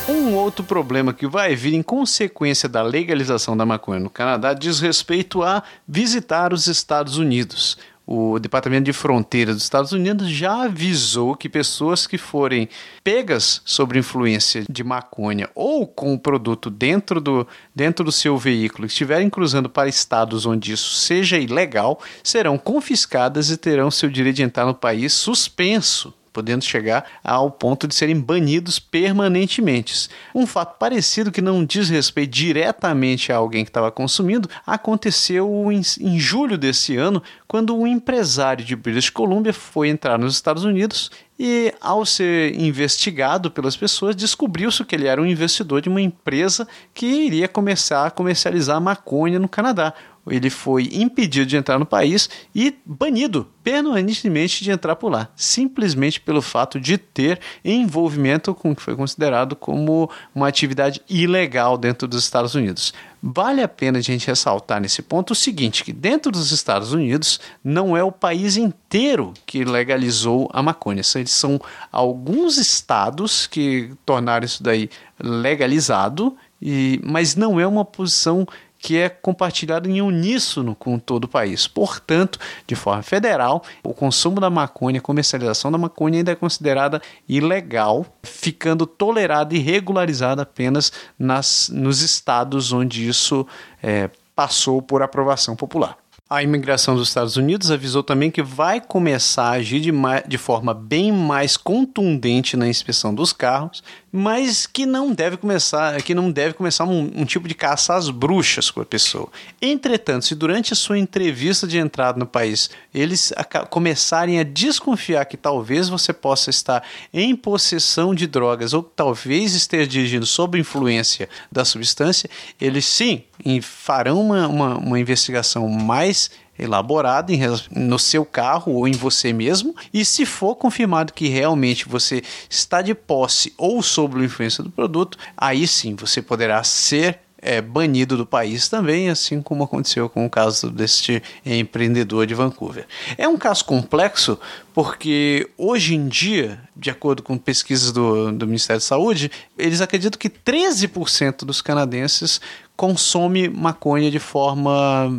Um 0.08 0.34
outro 0.34 0.64
problema 0.64 1.12
que 1.12 1.26
vai 1.26 1.54
vir 1.54 1.74
em 1.74 1.82
consequência 1.82 2.68
da 2.68 2.82
legalização 2.82 3.56
da 3.56 3.66
maconha 3.66 4.00
no 4.00 4.10
Canadá 4.10 4.54
diz 4.54 4.80
respeito 4.80 5.42
a 5.42 5.62
visitar 5.86 6.52
os 6.52 6.66
Estados 6.66 7.18
Unidos. 7.18 7.76
O 8.06 8.38
Departamento 8.38 8.84
de 8.84 8.92
Fronteira 8.92 9.54
dos 9.54 9.62
Estados 9.62 9.92
Unidos 9.92 10.28
já 10.28 10.64
avisou 10.64 11.36
que 11.36 11.48
pessoas 11.48 12.06
que 12.06 12.18
forem 12.18 12.68
pegas 13.04 13.62
sob 13.64 13.98
influência 13.98 14.64
de 14.68 14.82
maconha 14.82 15.48
ou 15.54 15.86
com 15.86 16.12
o 16.12 16.18
produto 16.18 16.68
dentro 16.68 17.20
do, 17.20 17.46
dentro 17.74 18.04
do 18.04 18.12
seu 18.12 18.36
veículo, 18.36 18.86
estiverem 18.86 19.30
cruzando 19.30 19.70
para 19.70 19.88
estados 19.88 20.46
onde 20.46 20.72
isso 20.72 20.94
seja 20.94 21.38
ilegal, 21.38 22.00
serão 22.24 22.58
confiscadas 22.58 23.50
e 23.50 23.56
terão 23.56 23.90
seu 23.90 24.10
direito 24.10 24.36
de 24.36 24.42
entrar 24.42 24.66
no 24.66 24.74
país 24.74 25.12
suspenso 25.12 26.12
podendo 26.32 26.64
chegar 26.64 27.04
ao 27.22 27.50
ponto 27.50 27.86
de 27.86 27.94
serem 27.94 28.18
banidos 28.18 28.78
permanentemente. 28.78 30.08
Um 30.34 30.46
fato 30.46 30.78
parecido 30.78 31.30
que 31.30 31.42
não 31.42 31.64
diz 31.64 31.88
respeito 31.88 32.30
diretamente 32.30 33.32
a 33.32 33.36
alguém 33.36 33.64
que 33.64 33.70
estava 33.70 33.90
consumindo 33.90 34.48
aconteceu 34.66 35.70
em, 35.70 35.82
em, 36.00 36.18
julho 36.18 36.56
desse 36.56 36.96
ano, 36.96 37.22
quando 37.46 37.76
um 37.76 37.86
empresário 37.86 38.64
de 38.64 38.74
British 38.74 39.10
Columbia 39.10 39.52
foi 39.52 39.88
entrar 39.88 40.18
nos 40.18 40.34
Estados 40.34 40.64
Unidos 40.64 41.10
e, 41.38 41.74
ao 41.80 42.06
ser 42.06 42.54
investigado 42.58 43.50
pelas 43.50 43.76
pessoas, 43.76 44.14
descobriu-se 44.14 44.84
que 44.84 44.94
ele 44.94 45.08
era 45.08 45.20
um 45.20 45.26
investidor 45.26 45.80
de 45.80 45.88
uma 45.88 46.00
empresa 46.00 46.68
que 46.94 47.06
iria 47.06 47.48
começar 47.48 48.06
a 48.06 48.10
comercializar 48.10 48.80
maconha 48.80 49.38
no 49.38 49.48
Canadá 49.48 49.92
ele 50.26 50.50
foi 50.50 50.88
impedido 50.92 51.46
de 51.46 51.56
entrar 51.56 51.78
no 51.78 51.86
país 51.86 52.28
e 52.54 52.74
banido 52.84 53.48
permanentemente 53.62 54.62
de 54.62 54.70
entrar 54.70 54.96
por 54.96 55.10
lá, 55.10 55.28
simplesmente 55.36 56.20
pelo 56.20 56.42
fato 56.42 56.80
de 56.80 56.98
ter 56.98 57.40
envolvimento 57.64 58.54
com 58.54 58.72
o 58.72 58.76
que 58.76 58.82
foi 58.82 58.96
considerado 58.96 59.54
como 59.56 60.10
uma 60.34 60.48
atividade 60.48 61.00
ilegal 61.08 61.76
dentro 61.78 62.06
dos 62.08 62.22
Estados 62.22 62.54
Unidos. 62.54 62.92
Vale 63.22 63.62
a 63.62 63.68
pena 63.68 63.98
a 63.98 64.02
gente 64.02 64.26
ressaltar 64.26 64.80
nesse 64.80 65.00
ponto 65.00 65.30
o 65.30 65.36
seguinte, 65.36 65.84
que 65.84 65.92
dentro 65.92 66.32
dos 66.32 66.50
Estados 66.50 66.92
Unidos 66.92 67.38
não 67.62 67.96
é 67.96 68.02
o 68.02 68.10
país 68.10 68.56
inteiro 68.56 69.32
que 69.46 69.64
legalizou 69.64 70.50
a 70.52 70.60
maconha, 70.60 71.02
são 71.26 71.60
alguns 71.92 72.58
estados 72.58 73.46
que 73.46 73.92
tornaram 74.04 74.44
isso 74.44 74.60
daí 74.60 74.90
legalizado, 75.22 76.36
e, 76.60 77.00
mas 77.04 77.36
não 77.36 77.60
é 77.60 77.66
uma 77.66 77.84
posição 77.84 78.46
que 78.82 78.98
é 78.98 79.08
compartilhado 79.08 79.88
em 79.88 80.02
uníssono 80.02 80.74
com 80.74 80.98
todo 80.98 81.24
o 81.24 81.28
país. 81.28 81.68
Portanto, 81.68 82.38
de 82.66 82.74
forma 82.74 83.00
federal, 83.00 83.62
o 83.84 83.94
consumo 83.94 84.40
da 84.40 84.50
maconha, 84.50 84.98
a 84.98 85.02
comercialização 85.02 85.70
da 85.70 85.78
maconha 85.78 86.18
ainda 86.18 86.32
é 86.32 86.34
considerada 86.34 87.00
ilegal, 87.28 88.04
ficando 88.24 88.84
tolerada 88.84 89.54
e 89.54 89.60
regularizada 89.60 90.42
apenas 90.42 90.92
nas, 91.16 91.70
nos 91.72 92.02
estados 92.02 92.72
onde 92.72 93.08
isso 93.08 93.46
é, 93.80 94.10
passou 94.34 94.82
por 94.82 95.00
aprovação 95.00 95.54
popular. 95.54 96.01
A 96.32 96.42
imigração 96.42 96.96
dos 96.96 97.08
Estados 97.08 97.36
Unidos 97.36 97.70
avisou 97.70 98.02
também 98.02 98.30
que 98.30 98.42
vai 98.42 98.80
começar 98.80 99.48
a 99.48 99.50
agir 99.50 99.80
de, 99.80 99.92
de, 100.26 100.38
forma 100.38 100.72
bem 100.72 101.12
mais 101.12 101.58
contundente 101.58 102.56
na 102.56 102.66
inspeção 102.66 103.14
dos 103.14 103.34
carros, 103.34 103.84
mas 104.10 104.66
que 104.66 104.86
não 104.86 105.12
deve 105.12 105.36
começar, 105.36 106.00
que 106.00 106.14
não 106.14 106.30
deve 106.30 106.54
começar 106.54 106.84
um, 106.84 107.10
um 107.14 107.26
tipo 107.26 107.46
de 107.46 107.54
caça 107.54 107.94
às 107.94 108.08
bruxas 108.08 108.70
com 108.70 108.80
a 108.80 108.84
pessoa. 108.86 109.28
Entretanto, 109.60 110.24
se 110.24 110.34
durante 110.34 110.72
a 110.72 110.76
sua 110.76 110.98
entrevista 110.98 111.66
de 111.66 111.76
entrada 111.76 112.18
no 112.18 112.26
país 112.26 112.70
eles 112.94 113.30
começarem 113.68 114.40
a 114.40 114.42
desconfiar 114.42 115.26
que 115.26 115.36
talvez 115.36 115.90
você 115.90 116.14
possa 116.14 116.48
estar 116.48 116.82
em 117.12 117.36
possessão 117.36 118.14
de 118.14 118.26
drogas 118.26 118.72
ou 118.72 118.82
talvez 118.82 119.54
esteja 119.54 119.86
dirigindo 119.86 120.24
sob 120.24 120.58
influência 120.58 121.28
da 121.50 121.62
substância, 121.62 122.30
eles 122.58 122.86
sim 122.86 123.22
farão 123.60 124.20
uma, 124.20 124.46
uma, 124.46 124.78
uma 124.78 125.00
investigação 125.00 125.68
mais 125.68 126.30
elaborada 126.58 127.32
no 127.70 127.98
seu 127.98 128.24
carro 128.24 128.72
ou 128.72 128.86
em 128.86 128.92
você 128.92 129.32
mesmo. 129.32 129.74
E 129.92 130.04
se 130.04 130.24
for 130.24 130.54
confirmado 130.54 131.12
que 131.12 131.28
realmente 131.28 131.88
você 131.88 132.22
está 132.48 132.82
de 132.82 132.94
posse 132.94 133.52
ou 133.56 133.82
sob 133.82 134.20
a 134.20 134.24
influência 134.24 134.62
do 134.62 134.70
produto, 134.70 135.18
aí 135.36 135.66
sim 135.66 135.94
você 135.94 136.20
poderá 136.22 136.62
ser 136.62 137.18
é, 137.42 137.60
banido 137.60 138.16
do 138.16 138.24
país 138.24 138.68
também, 138.68 139.10
assim 139.10 139.42
como 139.42 139.64
aconteceu 139.64 140.08
com 140.08 140.24
o 140.24 140.30
caso 140.30 140.70
deste 140.70 141.20
empreendedor 141.44 142.24
de 142.24 142.34
Vancouver. 142.34 142.86
É 143.18 143.26
um 143.26 143.36
caso 143.36 143.64
complexo 143.64 144.38
porque 144.72 145.50
hoje 145.58 145.96
em 145.96 146.06
dia, 146.06 146.60
de 146.74 146.88
acordo 146.88 147.22
com 147.22 147.36
pesquisas 147.36 147.90
do, 147.90 148.30
do 148.30 148.46
Ministério 148.46 148.80
da 148.80 148.86
Saúde, 148.86 149.30
eles 149.58 149.80
acreditam 149.80 150.18
que 150.18 150.30
13% 150.30 151.44
dos 151.44 151.60
canadenses 151.60 152.40
consome 152.76 153.48
maconha 153.48 154.10
de 154.10 154.18
forma 154.18 155.10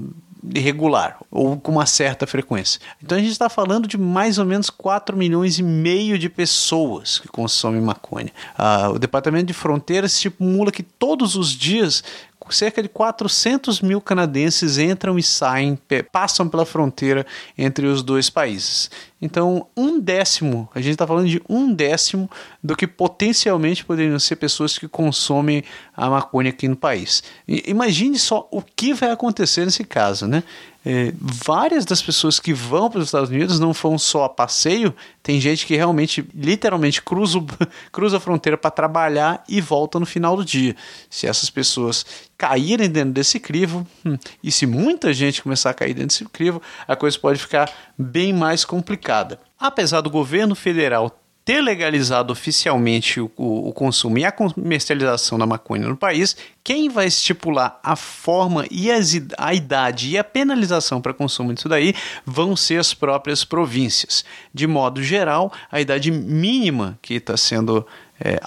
irregular 0.53 1.17
ou 1.31 1.57
com 1.57 1.71
uma 1.71 1.85
certa 1.85 2.27
frequência. 2.27 2.79
Então 3.01 3.17
a 3.17 3.21
gente 3.21 3.31
está 3.31 3.49
falando 3.49 3.87
de 3.87 3.97
mais 3.97 4.37
ou 4.37 4.45
menos 4.45 4.69
4 4.69 5.15
milhões 5.15 5.57
e 5.57 5.63
meio 5.63 6.19
de 6.19 6.29
pessoas 6.29 7.19
que 7.19 7.27
consomem 7.27 7.81
maconha. 7.81 8.31
Ah, 8.57 8.89
o 8.89 8.99
Departamento 8.99 9.45
de 9.45 9.53
Fronteiras 9.53 10.13
estimula 10.13 10.71
que 10.71 10.83
todos 10.83 11.35
os 11.35 11.51
dias 11.51 12.03
cerca 12.49 12.81
de 12.81 12.89
400 12.89 13.81
mil 13.81 14.01
canadenses 14.01 14.77
entram 14.77 15.17
e 15.17 15.23
saem, 15.23 15.77
passam 16.11 16.49
pela 16.49 16.65
fronteira 16.65 17.25
entre 17.57 17.85
os 17.85 18.01
dois 18.01 18.29
países. 18.29 18.89
Então, 19.21 19.67
um 19.77 19.99
décimo, 19.99 20.67
a 20.75 20.81
gente 20.81 20.93
está 20.93 21.07
falando 21.07 21.29
de 21.29 21.41
um 21.47 21.73
décimo 21.73 22.29
do 22.61 22.75
que 22.75 22.85
potencialmente 22.85 23.85
poderiam 23.85 24.19
ser 24.19 24.35
pessoas 24.35 24.77
que 24.77 24.87
consomem 24.87 25.63
a 25.95 26.09
maconha 26.09 26.49
aqui 26.49 26.67
no 26.67 26.75
país. 26.75 27.23
imagine 27.47 28.19
só 28.19 28.47
o 28.51 28.61
que 28.61 28.93
vai 28.93 29.11
acontecer 29.11 29.63
nesse 29.63 29.85
caso, 29.85 30.27
né? 30.27 30.43
É, 30.85 31.13
várias 31.19 31.85
das 31.85 32.01
pessoas 32.01 32.39
que 32.39 32.53
vão 32.53 32.89
para 32.89 32.99
os 32.99 33.05
Estados 33.05 33.29
Unidos 33.29 33.59
não 33.59 33.71
vão 33.71 33.97
só 33.97 34.25
a 34.25 34.29
passeio, 34.29 34.93
tem 35.21 35.39
gente 35.39 35.65
que 35.65 35.75
realmente, 35.75 36.27
literalmente, 36.35 37.01
cruza, 37.01 37.39
cruza 37.91 38.17
a 38.17 38.19
fronteira 38.19 38.57
para 38.57 38.69
trabalhar 38.69 39.43
e 39.47 39.61
volta 39.61 39.99
no 39.99 40.05
final 40.05 40.35
do 40.35 40.43
dia. 40.43 40.75
Se 41.09 41.25
essas 41.25 41.49
pessoas 41.49 42.05
caírem 42.37 42.89
dentro 42.89 43.13
desse 43.13 43.39
crivo, 43.39 43.87
hum, 44.05 44.17
e 44.43 44.51
se 44.51 44.65
muita 44.65 45.13
gente 45.13 45.41
começar 45.41 45.69
a 45.69 45.73
cair 45.73 45.93
dentro 45.93 46.09
desse 46.09 46.25
crivo, 46.25 46.61
a 46.85 46.95
coisa 46.95 47.17
pode 47.17 47.39
ficar 47.39 47.71
bem 47.97 48.33
mais 48.33 48.65
complicada. 48.65 49.39
Apesar 49.57 50.01
do 50.01 50.09
governo 50.09 50.53
federal 50.53 51.22
ter 51.45 51.61
legalizado 51.61 52.31
oficialmente 52.31 53.19
o, 53.19 53.29
o, 53.35 53.69
o, 53.69 53.73
consumo 53.73 54.17
e 54.17 54.25
a 54.25 54.31
comercialização 54.31 55.37
da 55.37 55.45
maconha 55.45 55.87
no 55.87 55.97
país, 55.97 56.35
quem 56.63 56.89
vai 56.89 57.05
estipular 57.07 57.79
a 57.83 57.95
forma 57.95 58.65
e 58.71 58.89
as, 58.89 59.13
a 59.37 59.53
idade 59.53 60.09
e 60.09 60.17
a 60.17 60.23
penalização 60.23 61.01
para 61.01 61.13
consumo 61.13 61.53
disso 61.53 61.67
daí 61.67 61.93
vão 62.25 62.55
ser 62.55 62.79
as 62.79 62.93
próprias 62.93 63.43
províncias. 63.43 64.23
De 64.53 64.65
modo 64.65 65.03
geral, 65.03 65.51
a 65.71 65.81
idade 65.81 66.11
mínima 66.11 66.97
que 67.01 67.15
está 67.15 67.35
sendo 67.35 67.85
é, 68.19 68.39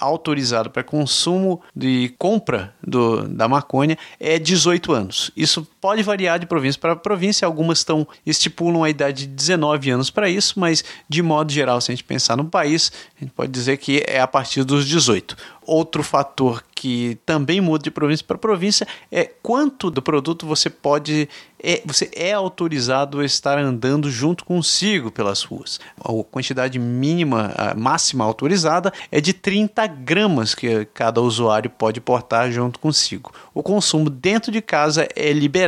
para 0.73 0.83
consumo 0.83 1.61
de 1.75 2.13
compra 2.17 2.73
do, 2.81 3.27
da 3.27 3.47
maconha 3.47 3.97
é 4.19 4.39
18 4.39 4.91
anos. 4.91 5.31
Isso 5.37 5.67
pode 5.87 6.03
variar 6.03 6.37
de 6.37 6.45
província 6.45 6.81
para 6.81 6.97
província, 6.97 7.45
algumas 7.45 7.77
estão 7.77 8.05
estipulam 8.25 8.83
a 8.83 8.89
idade 8.89 9.25
de 9.25 9.33
19 9.33 9.89
anos 9.89 10.09
para 10.09 10.29
isso, 10.29 10.59
mas 10.59 10.83
de 11.07 11.21
modo 11.21 11.49
geral, 11.49 11.79
se 11.79 11.89
a 11.89 11.95
gente 11.95 12.03
pensar 12.03 12.35
no 12.35 12.43
país, 12.43 12.91
a 13.15 13.23
gente 13.23 13.31
pode 13.31 13.49
dizer 13.53 13.77
que 13.77 14.03
é 14.05 14.19
a 14.19 14.27
partir 14.27 14.65
dos 14.65 14.85
18. 14.85 15.37
outro 15.65 16.03
fator 16.03 16.61
que 16.73 17.17
também 17.25 17.59
muda 17.59 17.83
de 17.83 17.91
província 17.91 18.25
para 18.25 18.37
província 18.37 18.87
é 19.11 19.25
quanto 19.25 19.89
do 19.89 20.01
produto 20.01 20.45
você 20.45 20.69
pode 20.69 21.27
é, 21.61 21.81
você 21.85 22.09
é 22.15 22.33
autorizado 22.33 23.19
a 23.19 23.25
estar 23.25 23.57
andando 23.57 24.09
junto 24.09 24.45
consigo 24.45 25.11
pelas 25.11 25.41
ruas. 25.41 25.79
A 25.99 26.11
quantidade 26.29 26.77
mínima, 26.77 27.51
a 27.57 27.73
máxima 27.73 28.23
autorizada 28.23 28.93
é 29.11 29.19
de 29.19 29.33
30 29.33 29.87
gramas 29.87 30.53
que 30.53 30.85
cada 30.93 31.19
usuário 31.19 31.69
pode 31.69 31.99
portar 31.99 32.51
junto 32.51 32.79
consigo. 32.79 33.33
O 33.53 33.63
consumo 33.63 34.09
dentro 34.09 34.51
de 34.51 34.61
casa 34.61 35.07
é 35.15 35.33
liberado 35.33 35.67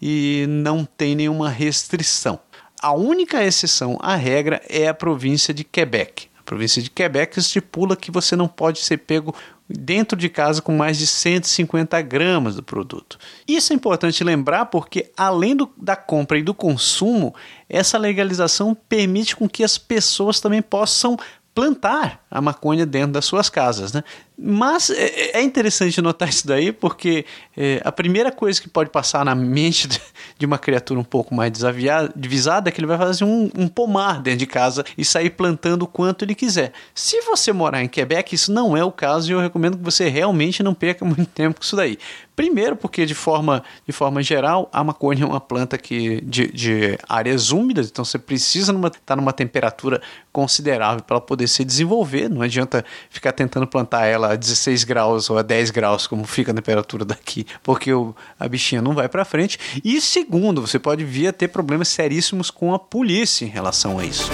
e 0.00 0.46
não 0.48 0.84
tem 0.84 1.14
nenhuma 1.14 1.48
restrição. 1.48 2.40
A 2.80 2.92
única 2.92 3.42
exceção 3.42 3.98
à 4.00 4.14
regra 4.14 4.62
é 4.68 4.88
a 4.88 4.94
província 4.94 5.52
de 5.52 5.64
Quebec. 5.64 6.28
A 6.38 6.42
província 6.42 6.80
de 6.80 6.88
Quebec 6.88 7.38
estipula 7.38 7.96
que 7.96 8.10
você 8.10 8.36
não 8.36 8.48
pode 8.48 8.78
ser 8.78 8.98
pego 8.98 9.34
dentro 9.68 10.16
de 10.16 10.28
casa 10.28 10.62
com 10.62 10.74
mais 10.74 10.96
de 10.96 11.06
150 11.06 12.00
gramas 12.02 12.56
do 12.56 12.62
produto. 12.62 13.18
Isso 13.46 13.72
é 13.72 13.76
importante 13.76 14.24
lembrar 14.24 14.66
porque, 14.66 15.10
além 15.16 15.54
do, 15.54 15.70
da 15.76 15.94
compra 15.94 16.38
e 16.38 16.42
do 16.42 16.54
consumo, 16.54 17.34
essa 17.68 17.98
legalização 17.98 18.74
permite 18.88 19.36
com 19.36 19.48
que 19.48 19.62
as 19.62 19.76
pessoas 19.76 20.40
também 20.40 20.62
possam 20.62 21.18
plantar 21.54 22.24
a 22.30 22.40
maconha 22.40 22.86
dentro 22.86 23.12
das 23.12 23.24
suas 23.24 23.50
casas, 23.50 23.92
né? 23.92 24.04
Mas 24.40 24.88
é, 24.88 25.38
é 25.38 25.42
interessante 25.42 26.00
notar 26.00 26.28
isso 26.28 26.46
daí 26.46 26.70
porque 26.70 27.26
é, 27.56 27.82
a 27.84 27.90
primeira 27.90 28.30
coisa 28.30 28.62
que 28.62 28.68
pode 28.68 28.88
passar 28.88 29.24
na 29.24 29.34
mente 29.34 29.88
de 30.38 30.46
uma 30.46 30.56
criatura 30.56 31.00
um 31.00 31.04
pouco 31.04 31.34
mais 31.34 31.50
desavisada 31.50 32.68
é 32.68 32.72
que 32.72 32.78
ele 32.78 32.86
vai 32.86 32.96
fazer 32.96 33.24
um, 33.24 33.50
um, 33.58 33.66
pomar 33.66 34.22
dentro 34.22 34.38
de 34.38 34.46
casa 34.46 34.84
e 34.96 35.04
sair 35.04 35.30
plantando 35.30 35.82
o 35.82 35.86
quanto 35.88 36.24
ele 36.24 36.36
quiser. 36.36 36.72
Se 36.94 37.20
você 37.22 37.52
morar 37.52 37.82
em 37.82 37.88
Quebec, 37.88 38.32
isso 38.32 38.52
não 38.52 38.76
é 38.76 38.84
o 38.84 38.92
caso 38.92 39.28
e 39.28 39.32
eu 39.32 39.40
recomendo 39.40 39.76
que 39.76 39.82
você 39.82 40.08
realmente 40.08 40.62
não 40.62 40.72
perca 40.72 41.04
muito 41.04 41.26
tempo 41.26 41.58
com 41.58 41.64
isso 41.64 41.74
daí. 41.74 41.98
Primeiro, 42.36 42.76
porque 42.76 43.04
de 43.04 43.16
forma, 43.16 43.64
de 43.84 43.92
forma 43.92 44.22
geral, 44.22 44.68
a 44.72 44.84
maconha 44.84 45.24
é 45.24 45.26
uma 45.26 45.40
planta 45.40 45.76
que, 45.76 46.20
de, 46.20 46.46
de 46.52 46.96
áreas 47.08 47.50
úmidas, 47.50 47.88
então 47.88 48.04
você 48.04 48.16
precisa 48.16 48.70
estar 48.70 48.90
tá 49.04 49.16
numa 49.16 49.32
temperatura 49.32 50.00
considerável 50.30 51.02
para 51.02 51.16
ela 51.16 51.20
poder 51.20 51.48
se 51.48 51.64
desenvolver. 51.64 52.30
Não 52.30 52.42
adianta 52.42 52.84
ficar 53.10 53.32
tentando 53.32 53.66
plantar 53.66 54.06
ela 54.06 54.27
a 54.32 54.36
16 54.36 54.84
graus 54.84 55.30
ou 55.30 55.38
a 55.38 55.42
10 55.42 55.70
graus, 55.70 56.06
como 56.06 56.24
fica 56.24 56.52
a 56.52 56.54
temperatura 56.54 57.04
daqui, 57.04 57.46
porque 57.62 57.92
o, 57.92 58.14
a 58.38 58.48
bichinha 58.48 58.82
não 58.82 58.94
vai 58.94 59.08
para 59.08 59.24
frente. 59.24 59.58
E 59.84 60.00
segundo, 60.00 60.60
você 60.60 60.78
pode 60.78 61.04
vir 61.04 61.28
a 61.28 61.32
ter 61.32 61.48
problemas 61.48 61.88
seríssimos 61.88 62.50
com 62.50 62.74
a 62.74 62.78
polícia 62.78 63.44
em 63.44 63.48
relação 63.48 63.98
a 63.98 64.04
isso. 64.04 64.30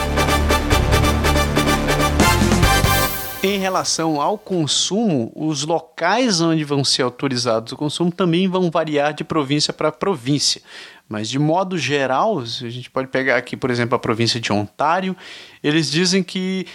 Em 3.43 3.59
relação 3.59 4.23
ao 4.23 4.39
consumo, 4.39 5.31
os 5.37 5.65
locais 5.65 6.41
onde 6.41 6.65
vão 6.65 6.83
ser 6.83 7.03
autorizados 7.03 7.73
o 7.73 7.77
consumo 7.77 8.11
também 8.11 8.49
vão 8.49 8.71
variar 8.71 9.13
de 9.13 9.23
província 9.23 9.71
para 9.71 9.93
província. 9.93 10.63
Mas 11.07 11.29
de 11.29 11.39
modo 11.39 11.77
geral, 11.77 12.39
a 12.41 12.45
gente 12.71 12.91
pode 12.91 13.09
pegar 13.09 13.37
aqui, 13.37 13.55
por 13.55 13.71
exemplo, 13.71 13.95
a 13.95 13.99
província 13.99 14.41
de 14.41 14.51
Ontário, 14.51 15.15
eles 15.63 15.91
dizem 15.91 16.23
que 16.23 16.67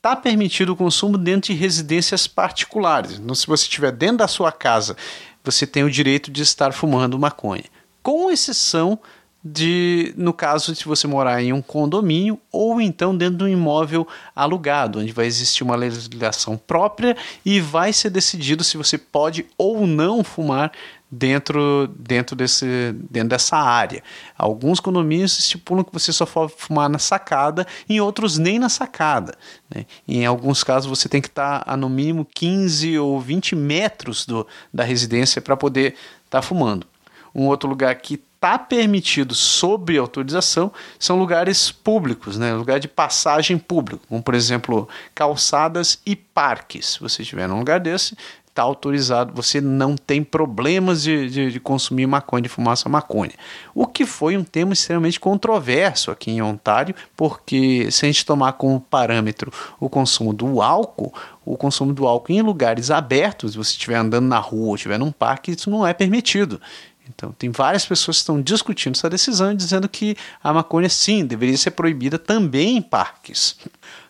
está 0.00 0.16
permitido 0.16 0.70
o 0.72 0.76
consumo 0.76 1.18
dentro 1.18 1.52
de 1.52 1.58
residências 1.58 2.26
particulares. 2.26 3.18
Então, 3.18 3.34
se 3.34 3.46
você 3.46 3.64
estiver 3.64 3.92
dentro 3.92 4.16
da 4.18 4.28
sua 4.28 4.50
casa, 4.50 4.96
você 5.44 5.66
tem 5.66 5.84
o 5.84 5.90
direito 5.90 6.30
de 6.30 6.40
estar 6.40 6.72
fumando 6.72 7.18
maconha. 7.18 7.64
Com 8.02 8.30
exceção 8.30 8.98
de, 9.44 10.14
no 10.16 10.32
caso 10.32 10.72
de 10.72 10.84
você 10.86 11.06
morar 11.06 11.42
em 11.42 11.52
um 11.52 11.60
condomínio 11.60 12.40
ou 12.50 12.80
então 12.80 13.14
dentro 13.14 13.36
de 13.36 13.44
um 13.44 13.48
imóvel 13.48 14.08
alugado, 14.34 15.00
onde 15.00 15.12
vai 15.12 15.26
existir 15.26 15.62
uma 15.62 15.76
legislação 15.76 16.56
própria 16.56 17.14
e 17.44 17.60
vai 17.60 17.92
ser 17.92 18.08
decidido 18.08 18.64
se 18.64 18.78
você 18.78 18.96
pode 18.96 19.46
ou 19.58 19.86
não 19.86 20.24
fumar 20.24 20.72
dentro, 21.10 21.88
dentro, 21.98 22.36
desse, 22.36 22.94
dentro 23.10 23.30
dessa 23.30 23.56
área. 23.56 24.02
Alguns 24.38 24.78
condomínios 24.78 25.38
estipulam 25.38 25.84
que 25.84 25.92
você 25.92 26.12
só 26.12 26.24
pode 26.24 26.52
fumar 26.56 26.88
na 26.88 26.98
sacada, 26.98 27.66
em 27.88 28.00
outros 28.00 28.38
nem 28.38 28.58
na 28.58 28.68
sacada. 28.68 29.34
Né? 29.74 29.86
Em 30.06 30.24
alguns 30.24 30.62
casos 30.62 30.88
você 30.88 31.08
tem 31.08 31.20
que 31.20 31.28
estar 31.28 31.62
a 31.66 31.76
no 31.76 31.88
mínimo 31.88 32.24
15 32.24 32.98
ou 32.98 33.20
20 33.20 33.56
metros 33.56 34.24
do, 34.24 34.46
da 34.72 34.84
residência 34.84 35.42
para 35.42 35.56
poder 35.56 35.94
estar 36.24 36.40
tá 36.40 36.42
fumando. 36.42 36.86
Um 37.34 37.46
outro 37.46 37.68
lugar 37.68 37.94
que 37.96 38.14
está 38.40 38.58
permitido 38.58 39.34
sob 39.34 39.96
autorização 39.98 40.72
são 40.98 41.18
lugares 41.18 41.70
públicos, 41.70 42.38
né? 42.38 42.54
lugar 42.54 42.80
de 42.80 42.88
passagem 42.88 43.58
público, 43.58 44.02
como 44.08 44.22
por 44.22 44.34
exemplo 44.34 44.88
calçadas 45.14 46.00
e 46.06 46.16
parques. 46.16 46.92
Se 46.92 47.00
você 47.00 47.20
estiver 47.20 47.46
num 47.46 47.58
lugar 47.58 47.78
desse, 47.78 48.16
está 48.60 48.62
autorizado, 48.62 49.32
você 49.34 49.60
não 49.60 49.96
tem 49.96 50.22
problemas 50.22 51.02
de, 51.02 51.28
de, 51.30 51.52
de, 51.52 51.60
consumir 51.60 52.06
maconha, 52.06 52.42
de 52.42 52.48
fumar 52.48 52.74
essa 52.74 52.88
maconha. 52.88 53.32
O 53.74 53.86
que 53.86 54.04
foi 54.04 54.36
um 54.36 54.44
tema 54.44 54.72
extremamente 54.72 55.18
controverso 55.18 56.10
aqui 56.10 56.30
em 56.30 56.42
Ontário, 56.42 56.94
porque 57.16 57.90
se 57.90 58.04
a 58.04 58.08
gente 58.08 58.24
tomar 58.24 58.52
como 58.52 58.80
parâmetro 58.80 59.50
o 59.78 59.88
consumo 59.88 60.32
do 60.32 60.60
álcool, 60.60 61.12
o 61.44 61.56
consumo 61.56 61.92
do 61.92 62.06
álcool 62.06 62.32
em 62.32 62.42
lugares 62.42 62.90
abertos, 62.90 63.52
se 63.52 63.58
você 63.58 63.72
estiver 63.72 63.96
andando 63.96 64.26
na 64.26 64.38
rua 64.38 64.68
ou 64.68 64.74
estiver 64.74 64.98
num 64.98 65.10
parque, 65.10 65.52
isso 65.52 65.70
não 65.70 65.86
é 65.86 65.94
permitido. 65.94 66.60
Então, 67.08 67.32
tem 67.32 67.50
várias 67.50 67.84
pessoas 67.84 68.18
que 68.18 68.22
estão 68.22 68.40
discutindo 68.40 68.94
essa 68.94 69.10
decisão 69.10 69.52
dizendo 69.52 69.88
que 69.88 70.16
a 70.42 70.52
maconha, 70.52 70.88
sim, 70.88 71.26
deveria 71.26 71.56
ser 71.56 71.72
proibida 71.72 72.18
também 72.18 72.76
em 72.76 72.82
parques. 72.82 73.56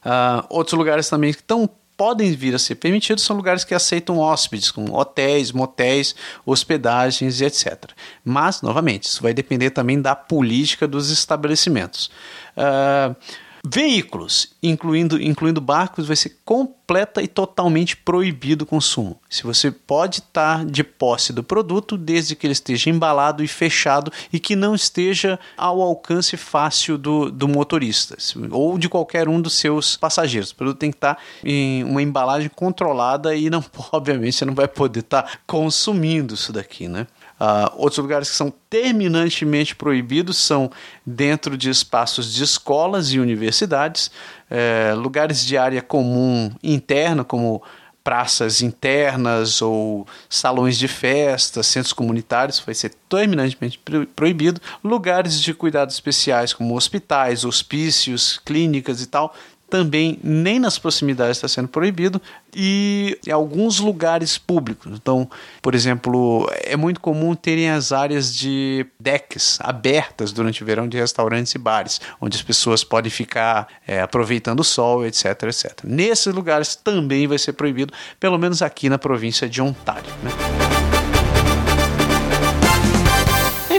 Uh, 0.05 0.45
outros 0.51 0.77
lugares 0.77 1.09
também 1.09 1.33
que 1.33 1.41
estão 1.41 1.69
podem 2.01 2.33
vir 2.33 2.55
a 2.55 2.59
ser 2.59 2.77
permitidos 2.77 3.23
são 3.23 3.37
lugares 3.37 3.63
que 3.63 3.75
aceitam 3.75 4.17
hóspedes, 4.17 4.71
como 4.71 4.99
hotéis, 4.99 5.53
motéis, 5.53 6.15
hospedagens 6.47 7.43
e 7.43 7.45
etc. 7.45 7.91
Mas, 8.25 8.63
novamente, 8.63 9.03
isso 9.03 9.23
vai 9.23 9.35
depender 9.35 9.69
também 9.69 10.01
da 10.01 10.17
política 10.17 10.89
dos 10.89 11.11
estabelecimentos. 11.11 12.11
Uh, 12.57 13.15
Veículos, 13.65 14.55
incluindo, 14.63 15.21
incluindo 15.21 15.61
barcos, 15.61 16.07
vai 16.07 16.17
ser 16.17 16.39
completa 16.45 17.23
e 17.23 17.29
totalmente 17.29 17.97
proibido 17.97 18.65
o 18.65 18.67
consumo. 18.67 19.21
Se 19.29 19.43
você 19.43 19.71
pode 19.71 20.21
estar 20.21 20.65
de 20.65 20.83
posse 20.83 21.33
do 21.33 21.45
produto, 21.45 21.97
desde 21.97 22.35
que 22.35 22.47
ele 22.47 22.53
esteja 22.53 22.89
embalado 22.89 23.45
e 23.45 23.49
fechado 23.49 24.11
e 24.33 24.41
que 24.41 24.57
não 24.57 24.75
esteja 24.75 25.39
ao 25.57 25.83
alcance 25.83 26.37
fácil 26.37 26.97
do, 26.97 27.31
do 27.31 27.47
motorista 27.47 28.17
ou 28.51 28.79
de 28.79 28.89
qualquer 28.89 29.29
um 29.29 29.41
dos 29.41 29.55
seus 29.55 29.97
passageiros. 29.97 30.51
O 30.51 30.57
produto 30.57 30.79
tem 30.79 30.91
que 30.91 30.97
estar 30.97 31.19
em 31.45 31.85
uma 31.85 32.03
embalagem 32.03 32.51
controlada 32.55 33.35
e 33.37 33.51
não, 33.51 33.63
obviamente, 33.93 34.37
você 34.37 34.45
não 34.45 34.55
vai 34.55 34.67
poder 34.67 35.01
estar 35.01 35.41
consumindo 35.47 36.35
isso 36.35 36.53
daqui, 36.53 36.89
né? 36.89 37.07
Uh, 37.41 37.73
outros 37.77 37.97
lugares 37.97 38.29
que 38.29 38.37
são 38.37 38.53
terminantemente 38.69 39.75
proibidos 39.75 40.37
são 40.37 40.71
dentro 41.07 41.57
de 41.57 41.71
espaços 41.71 42.35
de 42.35 42.45
escolas 42.45 43.13
e 43.13 43.19
universidades, 43.19 44.11
eh, 44.51 44.93
lugares 44.95 45.47
de 45.47 45.57
área 45.57 45.81
comum 45.81 46.53
interna, 46.63 47.25
como 47.25 47.63
praças 48.05 48.61
internas 48.61 49.63
ou 49.63 50.07
salões 50.29 50.79
de 50.79 50.89
festa, 50.89 51.63
centros 51.63 51.93
comunitários, 51.93 52.59
vai 52.61 52.75
ser 52.75 52.93
terminantemente 53.09 53.81
proibido. 54.17 54.61
Lugares 54.83 55.41
de 55.41 55.55
cuidados 55.55 55.95
especiais, 55.95 56.53
como 56.53 56.77
hospitais, 56.77 57.45
hospícios, 57.45 58.39
clínicas 58.45 59.03
e 59.03 59.07
tal, 59.07 59.35
também 59.71 60.19
nem 60.23 60.59
nas 60.59 60.79
proximidades 60.79 61.37
está 61.37 61.49
sendo 61.49 61.69
proibido 61.69 62.21
e 62.55 63.17
em 63.27 63.31
alguns 63.31 63.79
lugares 63.79 64.37
públicos. 64.37 64.93
Então, 64.95 65.31
por 65.63 65.75
exemplo, 65.75 66.51
é 66.65 66.77
muito 66.77 67.01
comum 67.01 67.35
terem 67.35 67.71
as 67.71 67.93
áreas 67.93 68.35
de 68.35 68.85
decks 68.99 69.59
abertas 69.63 70.33
durante 70.33 70.63
o 70.63 70.67
verão 70.67 70.89
de 70.89 70.99
restaurantes 70.99 71.55
e 71.55 71.59
bares, 71.59 72.01
onde 72.21 72.37
as 72.37 72.43
pessoas 72.43 72.83
podem 72.83 73.11
ficar 73.11 73.69
é, 73.87 74.01
aproveitando 74.01 74.61
o 74.61 74.65
sol, 74.65 75.07
etc, 75.07 75.45
etc. 75.45 75.85
Nesses 75.85 76.35
lugares 76.35 76.75
também 76.75 77.27
vai 77.27 77.39
ser 77.39 77.53
proibido, 77.53 77.93
pelo 78.19 78.39
menos 78.39 78.61
aqui 78.63 78.89
na 78.89 78.99
província 78.99 79.49
de 79.49 79.63
Ontário. 79.63 80.11
Né? 80.23 80.70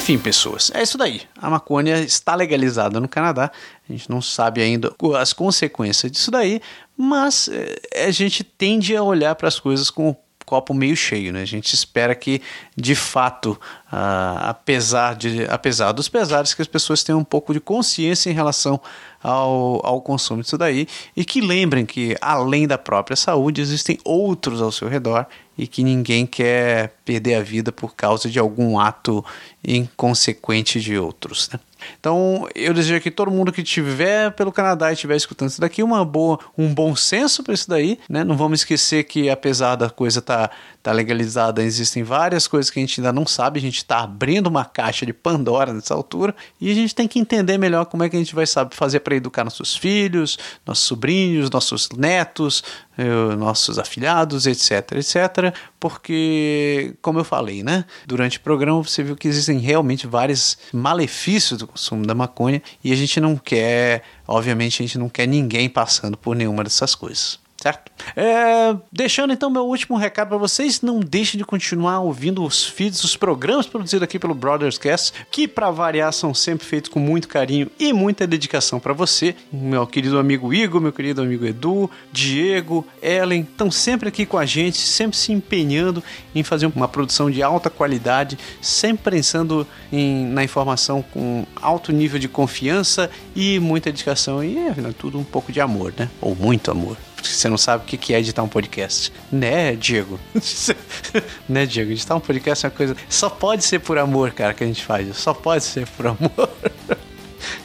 Enfim, 0.02 0.18
pessoas, 0.18 0.72
é 0.74 0.82
isso 0.82 0.98
daí. 0.98 1.22
A 1.40 1.48
maconha 1.48 2.00
está 2.00 2.34
legalizada 2.34 3.00
no 3.00 3.08
Canadá. 3.08 3.52
A 3.88 3.92
gente 3.92 4.10
não 4.10 4.20
sabe 4.20 4.60
ainda 4.60 4.92
as 5.20 5.32
consequências 5.32 6.12
disso 6.12 6.32
daí, 6.32 6.60
mas 6.98 7.48
é, 7.48 8.08
a 8.08 8.10
gente 8.10 8.44
tende 8.44 8.96
a 8.96 9.04
olhar 9.04 9.36
para 9.36 9.48
as 9.48 9.60
coisas 9.60 9.92
com 9.92 10.10
o 10.10 10.18
copo 10.44 10.74
meio 10.74 10.96
cheio, 10.96 11.32
né? 11.32 11.44
A 11.44 11.46
gente 11.46 11.76
espera 11.76 12.16
que, 12.16 12.42
de 12.76 12.96
fato, 12.96 13.62
ah, 13.92 14.50
apesar, 14.50 15.16
de, 15.16 15.44
apesar 15.50 15.92
dos 15.92 16.08
pesares, 16.08 16.54
que 16.54 16.62
as 16.62 16.68
pessoas 16.68 17.04
tenham 17.04 17.20
um 17.20 17.26
pouco 17.26 17.54
de 17.54 17.60
consciência 17.60 18.30
em 18.30 18.34
relação 18.34 18.80
ao, 19.22 19.86
ao 19.86 20.02
consumo 20.02 20.42
disso 20.42 20.58
daí 20.58 20.88
e 21.16 21.26
que 21.26 21.42
lembrem 21.42 21.86
que, 21.86 22.16
além 22.22 22.68
da 22.68 22.78
própria 22.78 23.18
saúde, 23.18 23.60
existem 23.60 23.98
outros 24.06 24.62
ao 24.62 24.72
seu 24.72 24.88
redor 24.88 25.28
e 25.58 25.68
que 25.68 25.84
ninguém 25.84 26.26
quer 26.26 26.96
perder 27.04 27.36
a 27.36 27.42
vida 27.42 27.72
por 27.72 27.94
causa 27.94 28.30
de 28.30 28.40
algum 28.40 28.80
ato 28.80 29.24
inconsequente 29.64 30.80
de 30.80 30.98
outros. 30.98 31.50
Né? 31.52 31.60
Então, 32.00 32.48
eu 32.56 32.74
desejo 32.74 33.02
que 33.02 33.12
todo 33.12 33.30
mundo 33.30 33.52
que 33.52 33.62
estiver 33.62 34.32
pelo 34.32 34.52
Canadá 34.52 34.90
e 34.90 34.94
estiver 34.94 35.16
escutando 35.16 35.50
isso 35.50 35.62
daqui, 35.62 35.84
uma 35.84 36.06
boa, 36.06 36.40
um 36.58 36.74
bom 36.74 36.96
senso 36.96 37.44
para 37.44 37.54
isso 37.54 37.70
daí, 37.70 38.00
né? 38.10 38.24
Não 38.24 38.38
vamos 38.38 38.62
esquecer 38.62 39.04
que 39.04 39.30
apesar 39.30 39.76
da 39.76 39.90
coisa 39.90 40.20
estar 40.20 40.48
tá, 40.48 40.56
tá 40.82 40.92
legalizada, 40.92 41.64
existem 41.64 42.02
várias 42.02 42.48
coisas 42.48 42.72
que 42.72 42.80
a 42.80 42.82
gente 42.82 43.00
ainda 43.00 43.14
não 43.14 43.26
sabe, 43.26 43.60
a 43.60 43.62
gente 43.62 43.78
está 43.78 44.00
abrindo 44.00 44.48
uma 44.48 44.66
caixa 44.66 45.06
de 45.06 45.14
Pandora 45.14 45.74
nessa 45.74 45.94
altura 45.94 46.36
e 46.60 46.72
a 46.72 46.74
gente 46.74 46.96
tem 46.96 47.08
que 47.08 47.20
entender 47.20 47.58
melhor 47.58 47.86
como 47.86 48.04
é 48.04 48.10
que 48.10 48.16
a 48.16 48.20
gente 48.20 48.34
vai 48.34 48.48
saber 48.48 48.76
fazer 48.76 49.02
para 49.02 49.16
educar 49.16 49.44
nossos 49.44 49.76
filhos, 49.76 50.40
nossos 50.66 50.86
sobrinhos, 50.86 51.50
nossos 51.52 51.90
netos, 51.92 52.64
eh, 52.98 53.36
nossos 53.36 53.78
afilhados, 53.78 54.48
etc, 54.48 54.94
etc, 54.94 55.56
porque, 55.80 56.96
como 57.02 57.20
eu 57.20 57.24
falei, 57.24 57.62
né? 57.64 57.86
Durante 58.08 58.38
o 58.38 58.42
programa 58.42 58.82
você 58.82 59.04
viu 59.04 59.16
que 59.16 59.28
existem 59.28 59.60
realmente 59.60 60.08
vários 60.08 60.58
malefícios 60.74 61.60
do 61.60 61.68
consumo 61.68 62.06
da 62.06 62.16
maconha 62.16 62.62
e 62.84 62.92
a 62.92 62.96
gente 62.96 63.20
não 63.20 63.38
quer, 63.38 64.04
obviamente, 64.28 64.82
a 64.82 64.86
gente 64.86 64.98
não 64.98 65.10
quer 65.10 65.28
ninguém 65.28 65.70
passando 65.70 66.18
por 66.18 66.36
nenhuma 66.36 66.64
dessas 66.64 66.96
coisas 66.96 67.40
certo? 67.62 67.92
É, 68.16 68.76
deixando 68.92 69.32
então 69.32 69.50
meu 69.50 69.66
último 69.66 69.96
recado 69.96 70.30
para 70.30 70.38
vocês, 70.38 70.82
não 70.82 71.00
deixem 71.00 71.38
de 71.38 71.46
continuar 71.46 72.00
ouvindo 72.00 72.44
os 72.44 72.66
feeds, 72.66 73.04
os 73.04 73.16
programas 73.16 73.68
produzidos 73.68 74.04
aqui 74.04 74.18
pelo 74.18 74.34
Brothers 74.34 74.80
Cast, 74.80 75.14
que 75.32 75.48
para 75.48 75.70
variar 75.70 76.12
são 76.12 76.34
sempre 76.34 76.66
feitos 76.66 76.90
com 76.90 77.00
muito 77.00 77.28
carinho 77.28 77.70
e 77.80 77.94
muita 77.94 78.26
dedicação 78.26 78.80
para 78.80 78.94
você. 78.94 79.36
Meu 79.54 79.86
querido 79.86 80.18
amigo 80.18 80.52
Igor, 80.52 80.82
meu 80.82 80.92
querido 80.92 81.22
amigo 81.22 81.46
Edu, 81.46 81.90
Diego, 82.12 82.86
Ellen, 83.02 83.42
estão 83.42 83.70
sempre 83.70 84.10
aqui 84.10 84.26
com 84.26 84.40
a 84.40 84.46
gente, 84.46 84.80
sempre 84.80 85.16
se 85.16 85.32
empenhando 85.32 86.04
em 86.34 86.42
fazer 86.42 86.66
uma 86.66 86.88
produção 86.88 87.30
de 87.30 87.44
alta 87.44 87.70
qualidade, 87.70 88.40
sempre 88.60 89.12
pensando 89.12 89.68
em, 89.92 90.26
na 90.26 90.44
informação 90.44 91.04
com 91.04 91.46
alto 91.62 91.92
nível 91.92 92.18
de 92.18 92.28
confiança 92.28 93.10
e 93.36 93.60
muita 93.60 93.92
dedicação 93.92 94.44
e, 94.44 94.68
afinal, 94.68 94.94
tudo 94.94 95.20
um 95.20 95.24
pouco 95.24 95.52
de 95.52 95.62
amor, 95.62 95.94
né? 95.96 96.10
Ou 96.20 96.36
muito 96.36 96.72
amor 96.72 96.98
você 97.22 97.50
não 97.50 97.58
sabe 97.58 97.84
o 97.84 97.98
que 97.98 98.14
é 98.14 98.20
editar 98.20 98.44
um 98.44 98.48
podcast. 98.48 99.12
Né, 99.32 99.76
Diego? 99.76 100.20
né, 101.48 101.66
Diego? 101.66 101.92
Editar 101.92 102.16
um 102.16 102.20
podcast 102.20 102.66
é 102.66 102.70
uma 102.70 102.76
coisa. 102.76 102.96
Só 103.10 103.30
pode 103.30 103.64
ser 103.64 103.80
por 103.80 103.98
amor, 103.98 104.32
cara, 104.32 104.54
que 104.54 104.64
a 104.64 104.68
gente 104.68 104.84
faz. 104.84 105.16
Só 105.18 105.34
pode 105.34 105.64
ser 105.64 105.88
por 105.88 106.08
amor. 106.08 106.50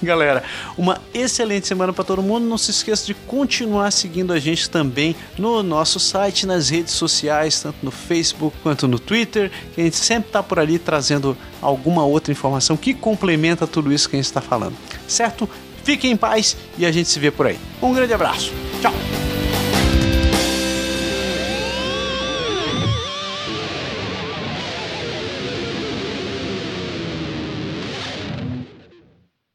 Galera, 0.03 0.43
uma 0.77 1.01
excelente 1.13 1.67
semana 1.67 1.93
para 1.93 2.05
todo 2.05 2.23
mundo. 2.23 2.47
Não 2.47 2.59
se 2.59 2.71
esqueça 2.71 3.07
de 3.07 3.15
continuar 3.15 3.91
seguindo 3.91 4.33
a 4.33 4.39
gente 4.39 4.69
também 4.69 5.15
no 5.39 5.63
nosso 5.63 5.99
site, 5.99 6.47
nas 6.47 6.69
redes 6.69 6.93
sociais, 6.93 7.61
tanto 7.61 7.79
no 7.83 7.91
Facebook 7.91 8.57
quanto 8.63 8.89
no 8.89 8.99
Twitter, 8.99 9.51
que 9.75 9.81
a 9.81 9.85
gente 9.85 9.97
sempre 9.97 10.29
está 10.29 10.43
por 10.43 10.59
ali 10.59 10.79
trazendo 10.79 11.37
alguma 11.61 12.05
outra 12.05 12.33
informação 12.33 12.77
que 12.77 12.95
complementa 12.95 13.67
tudo 13.67 13.93
isso 13.93 14.09
que 14.09 14.17
a 14.17 14.19
gente 14.19 14.27
está 14.27 14.41
falando. 14.41 14.77
Certo? 15.07 15.49
Fiquem 15.85 16.13
em 16.13 16.17
paz 16.17 16.57
e 16.77 16.85
a 16.85 16.91
gente 16.91 17.09
se 17.09 17.19
vê 17.19 17.31
por 17.31 17.47
aí. 17.47 17.59
Um 17.81 17.95
grande 17.95 18.13
abraço. 18.13 18.53
Tchau. 18.83 19.26